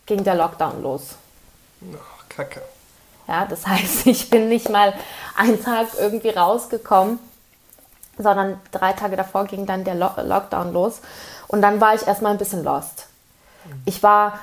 ging 0.07 0.25
der 0.25 0.35
Lockdown 0.35 0.83
los. 0.83 1.17
Oh, 1.83 1.97
Kacke. 2.29 2.62
Ja, 3.29 3.47
das 3.47 3.67
heißt, 3.67 4.07
ich 4.07 4.31
bin 4.31 4.49
nicht 4.49 4.69
mal 4.69 4.95
einen 5.37 5.62
Tag 5.62 5.88
irgendwie 5.99 6.31
rausgekommen, 6.31 7.19
sondern 8.19 8.61
drei 8.71 8.93
Tage 8.93 9.17
davor 9.17 9.47
ging 9.47 9.67
dann 9.67 9.85
der 9.85 9.95
Lo 9.95 10.11
Lockdown 10.17 10.73
los. 10.73 11.01
Und 11.49 11.62
dann 11.62 11.81
war 11.81 11.95
ich 11.95 12.07
erstmal 12.07 12.33
ein 12.33 12.38
bisschen 12.38 12.65
lost. 12.65 13.07
Ich 13.85 14.03
war 14.03 14.38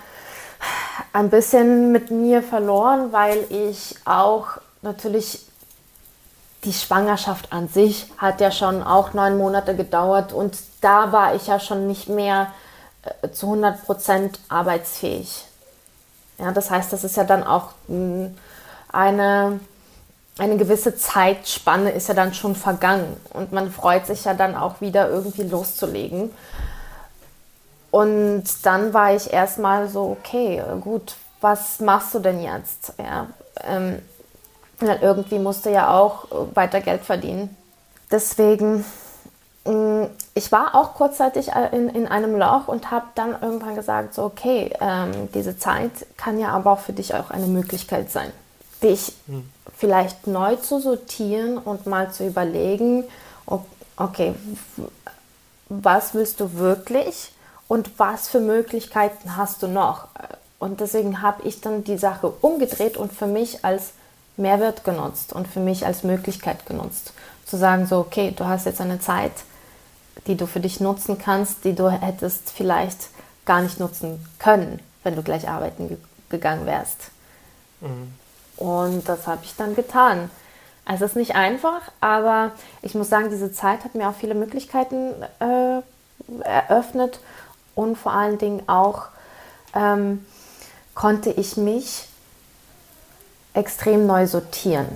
ein 1.13 1.29
bisschen 1.29 1.91
mit 1.91 2.11
mir 2.11 2.43
verloren, 2.43 3.11
weil 3.11 3.45
ich 3.49 3.95
auch 4.05 4.47
natürlich 4.81 5.45
die 6.63 6.73
Schwangerschaft 6.73 7.53
an 7.53 7.69
sich 7.69 8.11
hat 8.17 8.41
ja 8.41 8.51
schon 8.51 8.83
auch 8.83 9.13
neun 9.13 9.37
Monate 9.37 9.75
gedauert 9.75 10.33
und 10.33 10.57
da 10.81 11.11
war 11.11 11.35
ich 11.35 11.47
ja 11.47 11.59
schon 11.59 11.87
nicht 11.87 12.09
mehr 12.09 12.51
äh, 13.21 13.29
zu 13.31 13.45
100 13.47 13.85
Prozent 13.85 14.39
arbeitsfähig. 14.49 15.45
Ja, 16.39 16.51
das 16.51 16.71
heißt, 16.71 16.91
das 16.93 17.03
ist 17.03 17.17
ja 17.17 17.23
dann 17.23 17.43
auch 17.43 17.69
hm, 17.87 18.35
eine, 18.91 19.59
eine 20.37 20.57
gewisse 20.57 20.95
Zeitspanne 20.95 21.91
ist 21.91 22.07
ja 22.07 22.13
dann 22.13 22.33
schon 22.33 22.55
vergangen 22.55 23.17
und 23.33 23.51
man 23.51 23.71
freut 23.71 24.07
sich 24.07 24.25
ja 24.25 24.33
dann 24.33 24.55
auch 24.55 24.81
wieder 24.81 25.09
irgendwie 25.09 25.43
loszulegen. 25.43 26.31
Und 27.91 28.43
dann 28.63 28.93
war 28.93 29.15
ich 29.15 29.33
erstmal 29.33 29.89
so, 29.89 30.17
okay, 30.19 30.61
gut, 30.81 31.15
was 31.41 31.79
machst 31.79 32.13
du 32.13 32.19
denn 32.19 32.41
jetzt? 32.41 32.93
Ja, 32.97 33.27
ähm, 33.63 33.99
irgendwie 34.79 35.39
musste 35.39 35.71
ja 35.71 35.97
auch 35.97 36.25
weiter 36.53 36.81
Geld 36.81 37.03
verdienen. 37.03 37.55
Deswegen 38.11 38.85
ich 40.33 40.51
war 40.51 40.75
auch 40.75 40.93
kurzzeitig 40.93 41.49
äh, 41.49 41.75
in, 41.75 41.89
in 41.89 42.07
einem 42.07 42.37
Loch 42.37 42.67
und 42.67 42.91
habe 42.91 43.07
dann 43.15 43.35
irgendwann 43.41 43.75
gesagt, 43.75 44.13
so 44.13 44.23
okay, 44.23 44.73
ähm, 44.79 45.29
diese 45.33 45.57
Zeit 45.57 45.91
kann 46.17 46.39
ja 46.39 46.49
aber 46.49 46.71
auch 46.71 46.79
für 46.79 46.93
dich 46.93 47.13
auch 47.13 47.29
eine 47.29 47.47
Möglichkeit 47.47 48.09
sein, 48.09 48.31
dich 48.81 49.13
hm. 49.27 49.49
vielleicht 49.77 50.27
neu 50.27 50.55
zu 50.55 50.79
sortieren 50.79 51.57
und 51.57 51.85
mal 51.85 52.11
zu 52.11 52.25
überlegen, 52.25 53.03
okay, 53.97 54.33
was 55.67 56.13
willst 56.13 56.39
du 56.39 56.53
wirklich 56.53 57.31
und 57.67 57.99
was 57.99 58.27
für 58.27 58.39
Möglichkeiten 58.39 59.35
hast 59.35 59.61
du 59.61 59.67
noch? 59.67 60.07
Und 60.57 60.81
deswegen 60.81 61.21
habe 61.21 61.43
ich 61.47 61.61
dann 61.61 61.83
die 61.83 61.97
Sache 61.97 62.31
umgedreht 62.41 62.97
und 62.97 63.13
für 63.13 63.27
mich 63.27 63.63
als 63.63 63.91
Mehrwert 64.37 64.83
genutzt 64.83 65.33
und 65.33 65.47
für 65.47 65.59
mich 65.59 65.85
als 65.85 66.03
Möglichkeit 66.03 66.65
genutzt. 66.65 67.13
Zu 67.45 67.57
sagen, 67.57 67.85
so, 67.85 67.97
okay, 67.97 68.33
du 68.35 68.45
hast 68.45 68.65
jetzt 68.65 68.81
eine 68.81 68.99
Zeit, 68.99 69.31
die 70.27 70.35
du 70.35 70.45
für 70.45 70.59
dich 70.59 70.79
nutzen 70.79 71.17
kannst, 71.17 71.65
die 71.65 71.73
du 71.73 71.89
hättest 71.89 72.51
vielleicht 72.51 73.09
gar 73.45 73.61
nicht 73.61 73.79
nutzen 73.79 74.25
können, 74.37 74.79
wenn 75.03 75.15
du 75.15 75.23
gleich 75.23 75.49
arbeiten 75.49 75.87
ge 75.89 75.97
gegangen 76.29 76.67
wärst. 76.67 77.09
Mhm. 77.81 78.13
Und 78.57 79.09
das 79.09 79.25
habe 79.25 79.41
ich 79.43 79.55
dann 79.55 79.73
getan. 79.73 80.29
Also 80.85 81.05
es 81.05 81.11
ist 81.11 81.17
nicht 81.17 81.35
einfach, 81.35 81.81
aber 82.01 82.51
ich 82.83 82.93
muss 82.93 83.09
sagen, 83.09 83.29
diese 83.31 83.51
Zeit 83.51 83.83
hat 83.83 83.95
mir 83.95 84.09
auch 84.09 84.15
viele 84.15 84.35
Möglichkeiten 84.35 85.13
äh, 85.39 85.81
eröffnet 86.43 87.19
und 87.73 87.95
vor 87.95 88.11
allen 88.11 88.37
Dingen 88.37 88.67
auch 88.67 89.07
ähm, 89.73 90.25
konnte 90.93 91.31
ich 91.31 91.57
mich 91.57 92.07
extrem 93.53 94.05
neu 94.05 94.27
sortieren, 94.27 94.87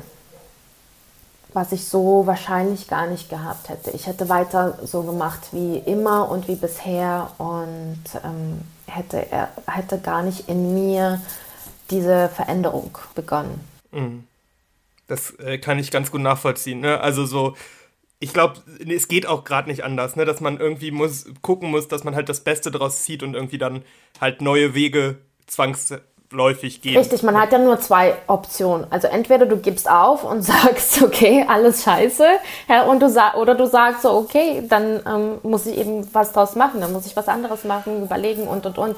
was 1.53 1.71
ich 1.71 1.85
so 1.85 2.25
wahrscheinlich 2.25 2.87
gar 2.87 3.07
nicht 3.07 3.29
gehabt 3.29 3.69
hätte. 3.69 3.91
Ich 3.91 4.07
hätte 4.07 4.29
weiter 4.29 4.79
so 4.83 5.03
gemacht 5.03 5.49
wie 5.51 5.77
immer 5.77 6.29
und 6.29 6.47
wie 6.47 6.55
bisher 6.55 7.31
und 7.37 8.03
ähm, 8.23 8.61
hätte, 8.87 9.25
hätte 9.67 9.99
gar 9.99 10.23
nicht 10.23 10.49
in 10.49 10.73
mir 10.73 11.21
diese 11.89 12.29
Veränderung 12.29 12.97
begonnen. 13.15 13.59
Mhm. 13.91 14.23
Das 15.07 15.31
äh, 15.39 15.57
kann 15.57 15.79
ich 15.79 15.91
ganz 15.91 16.11
gut 16.11 16.21
nachvollziehen. 16.21 16.79
Ne? 16.79 16.99
Also 16.99 17.25
so, 17.25 17.55
ich 18.19 18.33
glaube, 18.33 18.61
es 18.87 19.07
geht 19.07 19.27
auch 19.27 19.43
gerade 19.43 19.69
nicht 19.69 19.83
anders, 19.83 20.15
ne? 20.15 20.25
dass 20.25 20.41
man 20.41 20.59
irgendwie 20.59 20.91
muss 20.91 21.25
gucken 21.41 21.69
muss, 21.69 21.87
dass 21.87 22.03
man 22.03 22.15
halt 22.15 22.29
das 22.29 22.39
Beste 22.39 22.71
draus 22.71 23.03
zieht 23.03 23.21
und 23.21 23.33
irgendwie 23.33 23.57
dann 23.57 23.83
halt 24.19 24.41
neue 24.41 24.73
Wege 24.73 25.17
zwangsläufig 26.34 26.82
geht. 26.82 26.98
Richtig, 26.98 27.24
man 27.24 27.39
hat 27.39 27.52
ja 27.52 27.60
nur 27.60 27.80
zwei 27.80 28.15
Optionen. 28.28 28.86
Also 28.89 29.08
entweder 29.08 29.46
du 29.46 29.58
gibst 29.58 29.89
auf 29.89 30.24
und 30.24 30.41
sagst, 30.43 31.02
okay, 31.02 31.46
alles 31.48 31.84
scheiße, 31.84 32.26
ja, 32.67 32.84
und 32.84 33.02
du 33.02 33.13
oder 33.38 33.56
du 33.56 33.65
sagst 33.67 34.02
so, 34.02 34.12
okay, 34.12 34.63
dann 34.67 35.02
ähm, 35.06 35.39
muss 35.43 35.65
ich 35.65 35.78
eben 35.78 36.08
was 36.13 36.34
draus 36.34 36.56
machen, 36.56 36.82
dann 36.82 36.91
muss 36.91 37.06
ich 37.06 37.15
was 37.15 37.28
anderes 37.28 37.63
machen, 37.63 38.04
überlegen 38.04 38.48
und 38.48 38.65
und 38.65 38.78
und. 38.78 38.98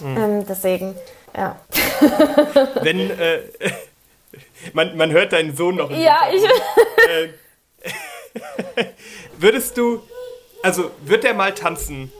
Mhm. 0.00 0.16
Ähm, 0.16 0.46
deswegen, 0.46 0.94
ja. 1.36 1.56
Wenn 2.82 3.10
äh, 3.10 3.40
man, 4.72 4.96
man 4.96 5.10
hört 5.10 5.32
deinen 5.32 5.56
Sohn 5.56 5.76
noch. 5.76 5.90
Ja, 5.90 6.20
ich. 6.32 6.42
Äh, 6.44 7.28
würdest 9.38 9.76
du, 9.76 10.02
also 10.62 10.90
wird 11.04 11.24
er 11.24 11.34
mal 11.34 11.52
tanzen 11.52 12.12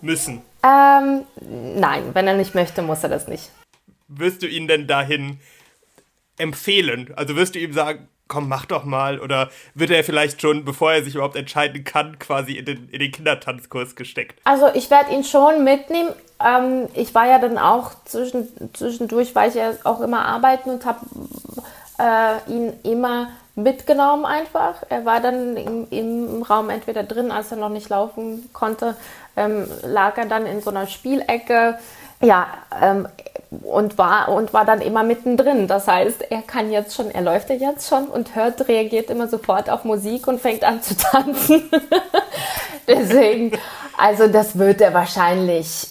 müssen? 0.00 0.42
Ähm, 0.62 1.24
nein, 1.40 2.10
wenn 2.12 2.26
er 2.28 2.36
nicht 2.36 2.54
möchte, 2.54 2.82
muss 2.82 3.02
er 3.02 3.08
das 3.08 3.26
nicht. 3.26 3.50
Wirst 4.10 4.42
du 4.42 4.46
ihn 4.46 4.68
denn 4.68 4.86
dahin 4.86 5.38
empfehlen? 6.36 7.12
Also 7.16 7.36
wirst 7.36 7.54
du 7.54 7.58
ihm 7.58 7.72
sagen, 7.72 8.08
komm, 8.30 8.48
mach 8.48 8.64
doch 8.64 8.84
mal? 8.84 9.20
Oder 9.20 9.50
wird 9.74 9.90
er 9.90 10.02
vielleicht 10.02 10.40
schon, 10.40 10.64
bevor 10.64 10.92
er 10.92 11.04
sich 11.04 11.14
überhaupt 11.14 11.36
entscheiden 11.36 11.84
kann, 11.84 12.18
quasi 12.18 12.52
in 12.52 12.64
den, 12.64 12.88
in 12.88 13.00
den 13.00 13.12
Kindertanzkurs 13.12 13.96
gesteckt? 13.96 14.40
Also 14.44 14.68
ich 14.74 14.90
werde 14.90 15.12
ihn 15.12 15.24
schon 15.24 15.64
mitnehmen. 15.64 16.10
Ähm, 16.42 16.88
ich 16.94 17.14
war 17.14 17.26
ja 17.26 17.38
dann 17.38 17.58
auch 17.58 17.92
zwischen, 18.04 18.48
zwischendurch, 18.72 19.34
war 19.34 19.46
ich 19.46 19.54
ja 19.54 19.72
auch 19.84 20.00
immer 20.00 20.24
arbeiten 20.24 20.70
und 20.70 20.84
habe 20.86 21.00
äh, 21.98 22.50
ihn 22.50 22.72
immer 22.82 23.28
mitgenommen 23.54 24.24
einfach. 24.24 24.76
Er 24.88 25.04
war 25.04 25.20
dann 25.20 25.56
im, 25.56 25.86
im, 25.90 26.42
Raum 26.42 26.70
entweder 26.70 27.02
drin, 27.02 27.30
als 27.30 27.50
er 27.50 27.58
noch 27.58 27.68
nicht 27.68 27.88
laufen 27.88 28.48
konnte, 28.52 28.96
ähm, 29.36 29.66
lag 29.82 30.16
er 30.16 30.26
dann 30.26 30.46
in 30.46 30.62
so 30.62 30.70
einer 30.70 30.86
Spielecke. 30.86 31.78
Ja, 32.22 32.48
ähm, 32.80 33.08
und 33.62 33.98
war 33.98 34.28
und 34.28 34.52
war 34.52 34.64
dann 34.64 34.80
immer 34.80 35.02
mittendrin. 35.02 35.66
Das 35.66 35.88
heißt, 35.88 36.30
er 36.30 36.42
kann 36.42 36.70
jetzt 36.70 36.94
schon, 36.94 37.10
er 37.10 37.22
läuft 37.22 37.50
ja 37.50 37.56
jetzt 37.56 37.88
schon 37.88 38.06
und 38.06 38.36
hört, 38.36 38.68
reagiert 38.68 39.10
immer 39.10 39.26
sofort 39.26 39.68
auf 39.70 39.84
Musik 39.84 40.28
und 40.28 40.40
fängt 40.40 40.62
an 40.62 40.82
zu 40.82 40.96
tanzen. 40.98 41.70
Deswegen, 42.86 43.52
also 43.96 44.28
das 44.28 44.56
wird 44.58 44.80
er 44.80 44.94
wahrscheinlich 44.94 45.88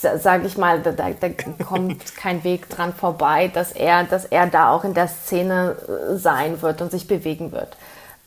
sage 0.00 0.46
ich 0.46 0.56
mal, 0.56 0.80
da, 0.80 0.92
da, 0.92 1.28
kommt 1.64 2.16
kein 2.16 2.42
Weg 2.44 2.68
dran 2.68 2.94
vorbei, 2.94 3.50
dass 3.52 3.72
er, 3.72 4.04
dass 4.04 4.24
er 4.24 4.46
da 4.46 4.72
auch 4.72 4.84
in 4.84 4.94
der 4.94 5.08
Szene 5.08 5.76
äh, 5.76 6.16
sein 6.16 6.62
wird 6.62 6.80
und 6.80 6.90
sich 6.90 7.06
bewegen 7.06 7.52
wird. 7.52 7.76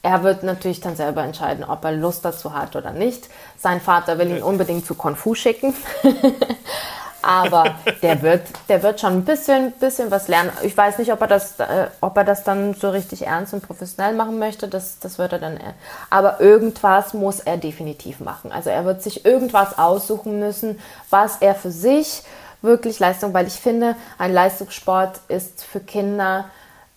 Er 0.05 0.21
wird 0.21 0.43
natürlich 0.43 0.81
dann 0.81 0.97
selber 0.97 1.23
entscheiden, 1.23 1.63
ob 1.63 1.85
er 1.85 1.93
Lust 1.93 2.25
dazu 2.25 2.53
hat 2.53 2.75
oder 2.75 2.91
nicht. 2.91 3.29
Sein 3.57 3.79
Vater 3.79 4.17
will 4.19 4.29
ihn 4.29 4.43
unbedingt 4.43 4.85
zu 4.85 4.95
Kung 4.95 5.15
Fu 5.15 5.33
schicken. 5.33 5.73
Aber 7.21 7.75
der 8.01 8.21
wird, 8.21 8.41
der 8.67 8.83
wird 8.83 8.99
schon 8.99 9.13
ein 9.13 9.23
bisschen, 9.23 9.71
bisschen 9.71 10.11
was 10.11 10.27
lernen. 10.27 10.51
Ich 10.61 10.75
weiß 10.75 10.97
nicht, 10.97 11.13
ob 11.13 11.21
er 11.21 11.27
das, 11.27 11.57
äh, 11.57 11.87
ob 12.01 12.17
er 12.17 12.25
das 12.25 12.43
dann 12.43 12.73
so 12.73 12.89
richtig 12.89 13.25
ernst 13.25 13.53
und 13.53 13.65
professionell 13.65 14.13
machen 14.13 14.39
möchte. 14.39 14.67
Das, 14.67 14.99
das 14.99 15.17
wird 15.17 15.31
er 15.31 15.39
dann. 15.39 15.55
Äh, 15.55 15.71
aber 16.09 16.41
irgendwas 16.41 17.13
muss 17.13 17.39
er 17.39 17.55
definitiv 17.55 18.19
machen. 18.19 18.51
Also 18.51 18.71
er 18.71 18.83
wird 18.83 19.01
sich 19.01 19.23
irgendwas 19.23 19.77
aussuchen 19.77 20.37
müssen, 20.37 20.81
was 21.11 21.37
er 21.37 21.55
für 21.55 21.71
sich 21.71 22.23
wirklich 22.61 22.99
Leistung, 22.99 23.33
weil 23.33 23.47
ich 23.47 23.53
finde, 23.53 23.95
ein 24.17 24.33
Leistungssport 24.33 25.21
ist 25.29 25.63
für 25.63 25.79
Kinder 25.79 26.45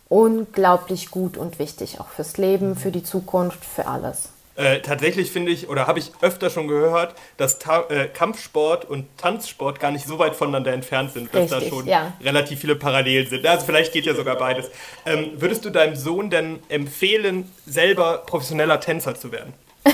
unglaublich 0.08 1.10
gut 1.10 1.36
und 1.36 1.58
wichtig, 1.58 2.00
auch 2.00 2.08
fürs 2.08 2.36
Leben, 2.36 2.76
für 2.76 2.90
die 2.90 3.02
Zukunft, 3.02 3.64
für 3.64 3.86
alles. 3.86 4.30
Äh, 4.56 4.80
tatsächlich 4.80 5.30
finde 5.30 5.52
ich, 5.52 5.68
oder 5.68 5.86
habe 5.86 5.98
ich 5.98 6.12
öfter 6.22 6.48
schon 6.48 6.66
gehört, 6.66 7.14
dass 7.36 7.58
Ta 7.58 7.84
äh, 7.90 8.08
Kampfsport 8.08 8.86
und 8.86 9.06
Tanzsport 9.18 9.80
gar 9.80 9.90
nicht 9.90 10.06
so 10.06 10.18
weit 10.18 10.34
voneinander 10.34 10.72
entfernt 10.72 11.12
sind, 11.12 11.34
dass 11.34 11.52
Richtig, 11.52 11.68
da 11.70 11.76
schon 11.76 11.86
ja. 11.86 12.14
relativ 12.22 12.60
viele 12.60 12.74
Parallelen 12.74 13.28
sind. 13.28 13.46
Also 13.46 13.66
vielleicht 13.66 13.92
geht 13.92 14.06
ja 14.06 14.14
sogar 14.14 14.36
beides. 14.36 14.70
Ähm, 15.04 15.32
würdest 15.36 15.66
du 15.66 15.70
deinem 15.70 15.94
Sohn 15.94 16.30
denn 16.30 16.60
empfehlen, 16.70 17.52
selber 17.66 18.22
professioneller 18.24 18.80
Tänzer 18.80 19.14
zu 19.14 19.30
werden? 19.30 19.52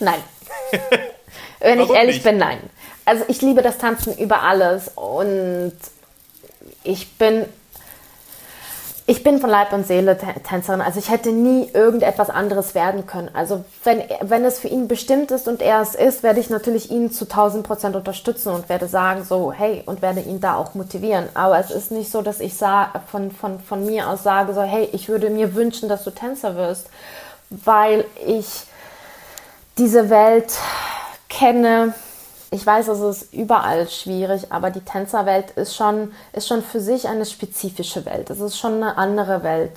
nein. 0.00 0.20
Wenn 1.60 1.80
ich 1.80 1.90
ehrlich 1.90 2.16
nicht? 2.16 2.24
bin, 2.24 2.38
nein. 2.38 2.58
Also 3.04 3.24
ich 3.28 3.40
liebe 3.42 3.62
das 3.62 3.78
Tanzen 3.78 4.16
über 4.18 4.42
alles 4.42 4.88
und 4.96 5.72
ich 6.82 7.12
bin 7.12 7.46
ich 9.06 9.22
bin 9.22 9.38
von 9.38 9.50
Leib 9.50 9.72
und 9.74 9.86
Seele 9.86 10.16
Tänzerin, 10.16 10.80
also 10.80 10.98
ich 10.98 11.10
hätte 11.10 11.30
nie 11.30 11.68
irgendetwas 11.74 12.30
anderes 12.30 12.74
werden 12.74 13.06
können. 13.06 13.28
Also 13.34 13.62
wenn, 13.82 14.02
wenn 14.22 14.46
es 14.46 14.58
für 14.58 14.68
ihn 14.68 14.88
bestimmt 14.88 15.30
ist 15.30 15.46
und 15.46 15.60
er 15.60 15.82
es 15.82 15.94
ist, 15.94 16.22
werde 16.22 16.40
ich 16.40 16.48
natürlich 16.48 16.90
ihn 16.90 17.12
zu 17.12 17.24
1000 17.24 17.66
Prozent 17.66 17.96
unterstützen 17.96 18.48
und 18.48 18.70
werde 18.70 18.88
sagen 18.88 19.22
so, 19.24 19.52
hey, 19.52 19.82
und 19.84 20.00
werde 20.00 20.20
ihn 20.20 20.40
da 20.40 20.56
auch 20.56 20.74
motivieren. 20.74 21.28
Aber 21.34 21.58
es 21.58 21.70
ist 21.70 21.90
nicht 21.90 22.10
so, 22.10 22.22
dass 22.22 22.40
ich 22.40 22.54
von, 22.56 23.30
von, 23.30 23.60
von 23.60 23.84
mir 23.84 24.08
aus 24.08 24.22
sage 24.22 24.54
so, 24.54 24.62
hey, 24.62 24.88
ich 24.92 25.10
würde 25.10 25.28
mir 25.28 25.54
wünschen, 25.54 25.90
dass 25.90 26.04
du 26.04 26.10
Tänzer 26.10 26.56
wirst, 26.56 26.88
weil 27.50 28.06
ich 28.26 28.62
diese 29.76 30.08
Welt 30.08 30.54
kenne, 31.28 31.92
ich 32.54 32.64
weiß, 32.64 32.86
es 32.86 33.00
ist 33.00 33.34
überall 33.34 33.88
schwierig, 33.88 34.52
aber 34.52 34.70
die 34.70 34.80
Tänzerwelt 34.80 35.50
ist 35.52 35.74
schon, 35.74 36.12
ist 36.32 36.46
schon 36.46 36.62
für 36.62 36.78
sich 36.78 37.08
eine 37.08 37.26
spezifische 37.26 38.06
Welt. 38.06 38.30
Es 38.30 38.38
ist 38.38 38.56
schon 38.56 38.74
eine 38.74 38.96
andere 38.96 39.42
Welt. 39.42 39.72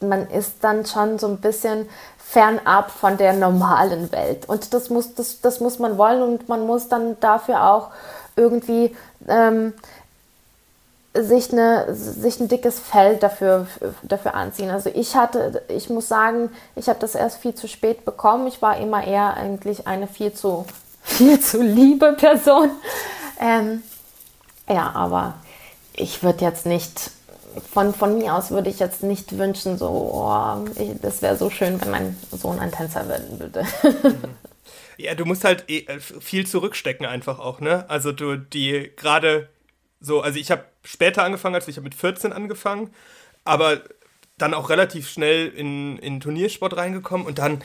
Man 0.00 0.26
ist 0.30 0.54
dann 0.62 0.86
schon 0.86 1.18
so 1.18 1.26
ein 1.26 1.36
bisschen 1.36 1.86
fernab 2.18 2.90
von 2.90 3.18
der 3.18 3.34
normalen 3.34 4.10
Welt. 4.10 4.48
Und 4.48 4.72
das 4.72 4.88
muss, 4.88 5.14
das, 5.14 5.42
das 5.42 5.60
muss 5.60 5.78
man 5.78 5.98
wollen 5.98 6.22
und 6.22 6.48
man 6.48 6.66
muss 6.66 6.88
dann 6.88 7.20
dafür 7.20 7.70
auch 7.70 7.90
irgendwie 8.36 8.96
ähm, 9.28 9.74
sich, 11.12 11.52
eine, 11.52 11.94
sich 11.94 12.40
ein 12.40 12.48
dickes 12.48 12.80
Fell 12.80 13.18
dafür, 13.18 13.66
dafür 14.02 14.34
anziehen. 14.34 14.70
Also 14.70 14.88
ich 14.94 15.14
hatte, 15.14 15.62
ich 15.68 15.90
muss 15.90 16.08
sagen, 16.08 16.48
ich 16.74 16.88
habe 16.88 17.00
das 17.00 17.14
erst 17.14 17.36
viel 17.36 17.54
zu 17.54 17.68
spät 17.68 18.06
bekommen. 18.06 18.46
Ich 18.46 18.62
war 18.62 18.78
immer 18.78 19.06
eher 19.06 19.34
eigentlich 19.34 19.86
eine 19.86 20.06
viel 20.06 20.32
zu 20.32 20.64
viel 21.02 21.40
zu 21.40 21.62
liebe 21.62 22.12
Person. 22.14 22.70
Ähm, 23.40 23.82
ja, 24.68 24.90
aber 24.92 25.34
ich 25.94 26.22
würde 26.22 26.44
jetzt 26.44 26.66
nicht, 26.66 27.10
von, 27.72 27.94
von 27.94 28.18
mir 28.18 28.34
aus 28.34 28.50
würde 28.50 28.70
ich 28.70 28.78
jetzt 28.78 29.02
nicht 29.02 29.36
wünschen, 29.38 29.78
so, 29.78 29.88
oh, 29.88 30.64
ich, 30.78 31.00
das 31.00 31.22
wäre 31.22 31.36
so 31.36 31.50
schön, 31.50 31.80
wenn 31.80 31.90
mein 31.90 32.16
Sohn 32.30 32.58
ein 32.58 32.72
Tänzer 32.72 33.08
werden 33.08 33.40
würde. 33.40 33.64
Ja, 35.00 35.14
du 35.14 35.24
musst 35.24 35.44
halt 35.44 35.64
eh, 35.68 35.86
viel 35.98 36.46
zurückstecken 36.46 37.06
einfach 37.06 37.38
auch, 37.38 37.60
ne? 37.60 37.88
Also 37.88 38.12
du, 38.12 38.36
die 38.36 38.90
gerade 38.96 39.48
so, 39.98 40.20
also 40.20 40.38
ich 40.38 40.50
habe 40.50 40.64
später 40.84 41.24
angefangen, 41.24 41.54
als 41.54 41.68
ich 41.68 41.76
habe 41.76 41.84
mit 41.84 41.94
14 41.94 42.34
angefangen, 42.34 42.90
aber 43.44 43.80
dann 44.36 44.52
auch 44.52 44.68
relativ 44.68 45.08
schnell 45.08 45.48
in, 45.48 45.96
in 45.98 46.20
Turniersport 46.20 46.76
reingekommen 46.76 47.26
und 47.26 47.38
dann 47.38 47.62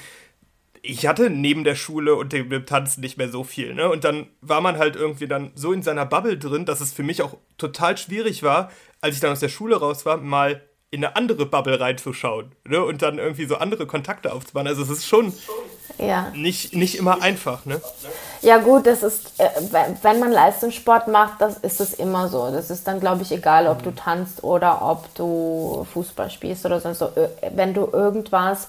ich 0.87 1.07
hatte 1.07 1.29
neben 1.29 1.63
der 1.63 1.75
Schule 1.75 2.15
und 2.15 2.33
dem, 2.33 2.65
Tanzen 2.65 3.01
nicht 3.01 3.17
mehr 3.17 3.29
so 3.29 3.43
viel, 3.43 3.73
ne? 3.73 3.89
Und 3.89 4.03
dann 4.03 4.27
war 4.41 4.61
man 4.61 4.77
halt 4.77 4.95
irgendwie 4.95 5.27
dann 5.27 5.51
so 5.55 5.73
in 5.73 5.83
seiner 5.83 6.05
Bubble 6.05 6.37
drin, 6.37 6.65
dass 6.65 6.81
es 6.81 6.93
für 6.93 7.03
mich 7.03 7.21
auch 7.21 7.37
total 7.57 7.97
schwierig 7.97 8.43
war, 8.43 8.71
als 9.01 9.15
ich 9.15 9.21
dann 9.21 9.31
aus 9.31 9.39
der 9.39 9.49
Schule 9.49 9.77
raus 9.77 10.05
war, 10.05 10.17
mal 10.17 10.61
in 10.91 11.03
eine 11.03 11.15
andere 11.15 11.45
Bubble 11.45 11.79
reinzuschauen, 11.79 12.51
ne? 12.65 12.83
Und 12.83 13.01
dann 13.01 13.17
irgendwie 13.17 13.45
so 13.45 13.57
andere 13.57 13.85
Kontakte 13.85 14.31
aufzubauen. 14.31 14.67
Also 14.67 14.83
es 14.83 14.89
ist 14.89 15.07
schon 15.07 15.33
ja. 15.97 16.31
nicht, 16.33 16.73
nicht 16.75 16.95
immer 16.95 17.21
einfach, 17.21 17.65
ne? 17.65 17.81
Ja 18.41 18.57
gut, 18.57 18.85
das 18.85 19.01
ist, 19.01 19.39
äh, 19.39 19.49
wenn 20.01 20.19
man 20.19 20.31
Leistungssport 20.31 21.07
macht, 21.07 21.41
das 21.41 21.57
ist 21.57 21.81
es 21.81 21.93
immer 21.93 22.29
so. 22.29 22.51
Das 22.51 22.69
ist 22.69 22.87
dann, 22.87 22.99
glaube 22.99 23.23
ich, 23.23 23.31
egal, 23.31 23.67
ob 23.67 23.79
mhm. 23.79 23.83
du 23.83 23.91
tanzt 23.95 24.43
oder 24.43 24.81
ob 24.83 25.13
du 25.15 25.85
Fußball 25.93 26.29
spielst 26.29 26.65
oder 26.65 26.79
sonst 26.79 26.99
so. 26.99 27.09
Wenn 27.53 27.73
du 27.73 27.89
irgendwas 27.91 28.67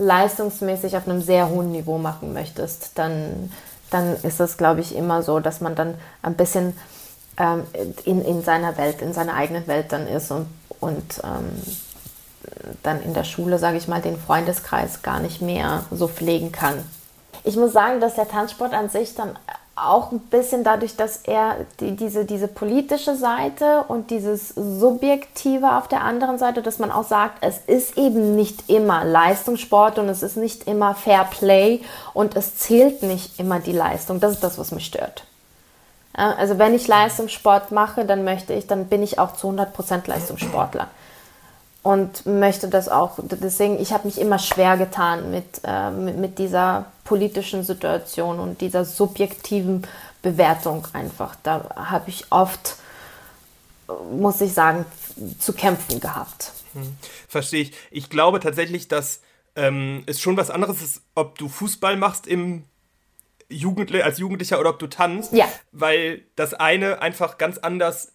leistungsmäßig 0.00 0.96
auf 0.96 1.06
einem 1.06 1.20
sehr 1.20 1.48
hohen 1.50 1.70
Niveau 1.70 1.98
machen 1.98 2.32
möchtest, 2.32 2.98
dann, 2.98 3.52
dann 3.90 4.16
ist 4.22 4.40
es, 4.40 4.56
glaube 4.56 4.80
ich, 4.80 4.96
immer 4.96 5.22
so, 5.22 5.40
dass 5.40 5.60
man 5.60 5.74
dann 5.74 5.94
ein 6.22 6.34
bisschen 6.34 6.74
ähm, 7.36 7.64
in, 8.04 8.24
in 8.24 8.42
seiner 8.42 8.76
Welt, 8.78 9.02
in 9.02 9.12
seiner 9.12 9.34
eigenen 9.34 9.66
Welt 9.66 9.92
dann 9.92 10.06
ist 10.06 10.30
und, 10.30 10.46
und 10.80 11.20
ähm, 11.22 11.50
dann 12.82 13.02
in 13.02 13.12
der 13.12 13.24
Schule, 13.24 13.58
sage 13.58 13.76
ich 13.76 13.88
mal, 13.88 14.00
den 14.00 14.18
Freundeskreis 14.18 15.02
gar 15.02 15.20
nicht 15.20 15.42
mehr 15.42 15.84
so 15.90 16.08
pflegen 16.08 16.50
kann. 16.50 16.82
Ich 17.44 17.56
muss 17.56 17.72
sagen, 17.72 18.00
dass 18.00 18.14
der 18.14 18.28
Tanzsport 18.28 18.72
an 18.72 18.88
sich 18.88 19.14
dann 19.14 19.38
auch 19.86 20.12
ein 20.12 20.20
bisschen 20.20 20.64
dadurch, 20.64 20.96
dass 20.96 21.18
er 21.24 21.56
die, 21.80 21.96
diese, 21.96 22.24
diese 22.24 22.48
politische 22.48 23.16
Seite 23.16 23.84
und 23.88 24.10
dieses 24.10 24.48
Subjektive 24.50 25.76
auf 25.76 25.88
der 25.88 26.02
anderen 26.02 26.38
Seite, 26.38 26.62
dass 26.62 26.78
man 26.78 26.90
auch 26.90 27.04
sagt, 27.04 27.38
es 27.42 27.58
ist 27.58 27.96
eben 27.98 28.36
nicht 28.36 28.68
immer 28.68 29.04
Leistungssport 29.04 29.98
und 29.98 30.08
es 30.08 30.22
ist 30.22 30.36
nicht 30.36 30.66
immer 30.66 30.94
Fair 30.94 31.24
Play 31.24 31.80
und 32.14 32.36
es 32.36 32.56
zählt 32.56 33.02
nicht 33.02 33.38
immer 33.38 33.60
die 33.60 33.72
Leistung. 33.72 34.20
Das 34.20 34.32
ist 34.32 34.44
das, 34.44 34.58
was 34.58 34.72
mich 34.72 34.86
stört. 34.86 35.24
Also 36.12 36.58
wenn 36.58 36.74
ich 36.74 36.88
Leistungssport 36.88 37.70
mache, 37.70 38.04
dann 38.04 38.24
möchte 38.24 38.52
ich, 38.52 38.66
dann 38.66 38.86
bin 38.86 39.02
ich 39.02 39.18
auch 39.18 39.34
zu 39.34 39.48
100% 39.48 40.08
Leistungssportler 40.08 40.88
und 41.82 42.26
möchte 42.26 42.68
das 42.68 42.88
auch. 42.88 43.18
Deswegen, 43.22 43.80
ich 43.80 43.92
habe 43.92 44.06
mich 44.06 44.20
immer 44.20 44.38
schwer 44.38 44.76
getan 44.76 45.30
mit, 45.30 45.62
äh, 45.64 45.90
mit, 45.90 46.16
mit, 46.18 46.38
dieser 46.38 46.86
politischen 47.04 47.64
Situation 47.64 48.38
und 48.38 48.60
dieser 48.60 48.84
subjektiven 48.84 49.86
Bewertung 50.22 50.86
einfach. 50.92 51.36
Da 51.42 51.70
habe 51.74 52.10
ich 52.10 52.26
oft, 52.30 52.76
muss 54.12 54.40
ich 54.40 54.52
sagen, 54.52 54.84
zu 55.38 55.52
kämpfen 55.54 56.00
gehabt. 56.00 56.52
Hm. 56.74 56.96
Verstehe 57.28 57.62
ich. 57.62 57.72
Ich 57.90 58.10
glaube 58.10 58.40
tatsächlich, 58.40 58.88
dass 58.88 59.20
ähm, 59.56 60.04
es 60.06 60.20
schon 60.20 60.36
was 60.36 60.50
anderes 60.50 60.82
ist, 60.82 61.02
ob 61.14 61.38
du 61.38 61.48
Fußball 61.48 61.96
machst 61.96 62.26
im 62.26 62.64
Jugendli 63.48 64.02
als 64.02 64.18
Jugendlicher 64.18 64.60
oder 64.60 64.70
ob 64.70 64.78
du 64.78 64.86
tanzt, 64.86 65.32
ja. 65.32 65.46
weil 65.72 66.22
das 66.36 66.54
eine 66.54 67.02
einfach 67.02 67.36
ganz 67.36 67.58
anders 67.58 68.12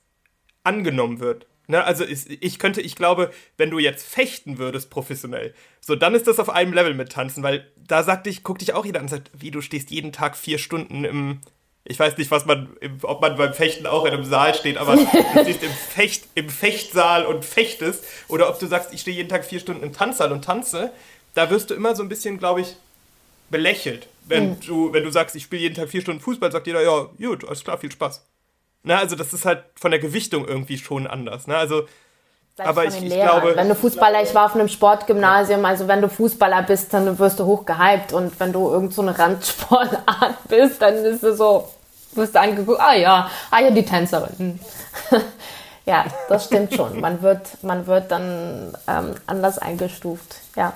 angenommen 0.63 1.19
wird. 1.19 1.45
Ne, 1.67 1.83
also 1.83 2.05
ich 2.05 2.59
könnte, 2.59 2.81
ich 2.81 2.95
glaube, 2.95 3.31
wenn 3.57 3.71
du 3.71 3.79
jetzt 3.79 4.07
fechten 4.07 4.57
würdest 4.59 4.89
professionell, 4.89 5.53
so 5.81 5.95
dann 5.95 6.13
ist 6.13 6.27
das 6.27 6.39
auf 6.39 6.49
einem 6.49 6.73
Level 6.73 6.93
mit 6.93 7.11
Tanzen, 7.11 7.41
weil 7.43 7.71
da 7.75 8.03
sagt 8.03 8.27
dich, 8.27 8.43
guck 8.43 8.59
dich 8.59 8.73
auch 8.73 8.85
jeder 8.85 8.99
an 8.99 9.05
und 9.05 9.09
sagt, 9.09 9.31
wie 9.33 9.51
du 9.51 9.61
stehst 9.61 9.89
jeden 9.89 10.11
Tag 10.11 10.37
vier 10.37 10.59
Stunden 10.59 11.05
im, 11.05 11.41
ich 11.83 11.99
weiß 11.99 12.17
nicht, 12.17 12.29
was 12.29 12.45
man, 12.45 12.69
ob 13.01 13.21
man 13.21 13.35
beim 13.35 13.53
Fechten 13.53 13.87
auch 13.87 14.05
in 14.05 14.13
einem 14.13 14.25
Saal 14.25 14.53
steht, 14.53 14.77
aber 14.77 14.95
du 15.35 15.41
stehst 15.41 15.63
im, 15.63 15.71
Fecht, 15.71 16.27
im 16.35 16.49
Fechtsaal 16.49 17.25
und 17.25 17.43
fechtest, 17.43 18.03
oder 18.27 18.49
ob 18.49 18.59
du 18.59 18.67
sagst, 18.67 18.93
ich 18.93 19.01
stehe 19.01 19.17
jeden 19.17 19.29
Tag 19.29 19.43
vier 19.43 19.59
Stunden 19.59 19.83
im 19.83 19.93
Tanzsaal 19.93 20.31
und 20.31 20.45
tanze, 20.45 20.91
da 21.33 21.49
wirst 21.49 21.71
du 21.71 21.73
immer 21.73 21.95
so 21.95 22.03
ein 22.03 22.09
bisschen, 22.09 22.37
glaube 22.37 22.61
ich, 22.61 22.75
belächelt. 23.49 24.07
Wenn, 24.27 24.51
mhm. 24.51 24.59
du, 24.61 24.93
wenn 24.93 25.03
du 25.03 25.11
sagst, 25.11 25.35
ich 25.35 25.43
spiele 25.43 25.61
jeden 25.63 25.75
Tag 25.75 25.89
vier 25.89 26.01
Stunden 26.01 26.21
Fußball, 26.21 26.51
sagt 26.51 26.67
jeder, 26.67 26.81
ja, 26.81 27.09
gut, 27.19 27.45
alles 27.45 27.63
klar, 27.63 27.77
viel 27.77 27.91
Spaß. 27.91 28.25
Ne, 28.85 28.95
also 28.97 29.15
das 29.15 29.33
ist 29.33 29.45
halt 29.45 29.63
von 29.75 29.89
der 29.89 29.99
Gewichtung 29.99 30.47
irgendwie 30.47 30.77
schon 30.77 31.07
anders. 31.07 31.47
Ne? 31.47 31.57
Also, 31.57 31.87
Selbst 32.55 32.69
aber 32.69 32.85
ich, 32.85 33.03
ich 33.03 33.13
glaube. 33.13 33.55
Wenn 33.55 33.67
du 33.67 33.73
Fußballer, 33.73 34.21
ich 34.21 34.33
war 34.35 34.45
auf 34.45 34.53
einem 34.53 34.67
Sportgymnasium, 34.67 35.65
also 35.65 35.87
wenn 35.87 36.01
du 36.01 36.07
Fußballer 36.07 36.61
bist, 36.61 36.93
dann 36.93 37.17
wirst 37.17 37.39
du 37.39 37.45
hoch 37.45 37.65
gehypt 37.65 38.13
und 38.13 38.39
wenn 38.39 38.53
du 38.53 38.69
irgend 38.69 38.93
so 38.93 39.01
eine 39.01 39.17
Randsportart 39.17 40.35
bist, 40.49 40.83
dann 40.83 40.93
ist 41.03 41.23
du 41.23 41.35
so, 41.35 41.67
wirst 42.13 42.35
du 42.35 42.39
angeguckt, 42.39 42.79
ah 42.79 42.93
ja, 42.93 43.29
ah 43.49 43.59
ja, 43.59 43.71
die 43.71 43.83
Tänzerin. 43.83 44.59
ja, 45.85 46.05
das 46.29 46.45
stimmt 46.45 46.75
schon. 46.75 47.01
Man 47.01 47.23
wird, 47.23 47.63
man 47.63 47.87
wird 47.87 48.11
dann 48.11 48.77
ähm, 48.87 49.15
anders 49.25 49.57
eingestuft, 49.57 50.35
ja. 50.55 50.73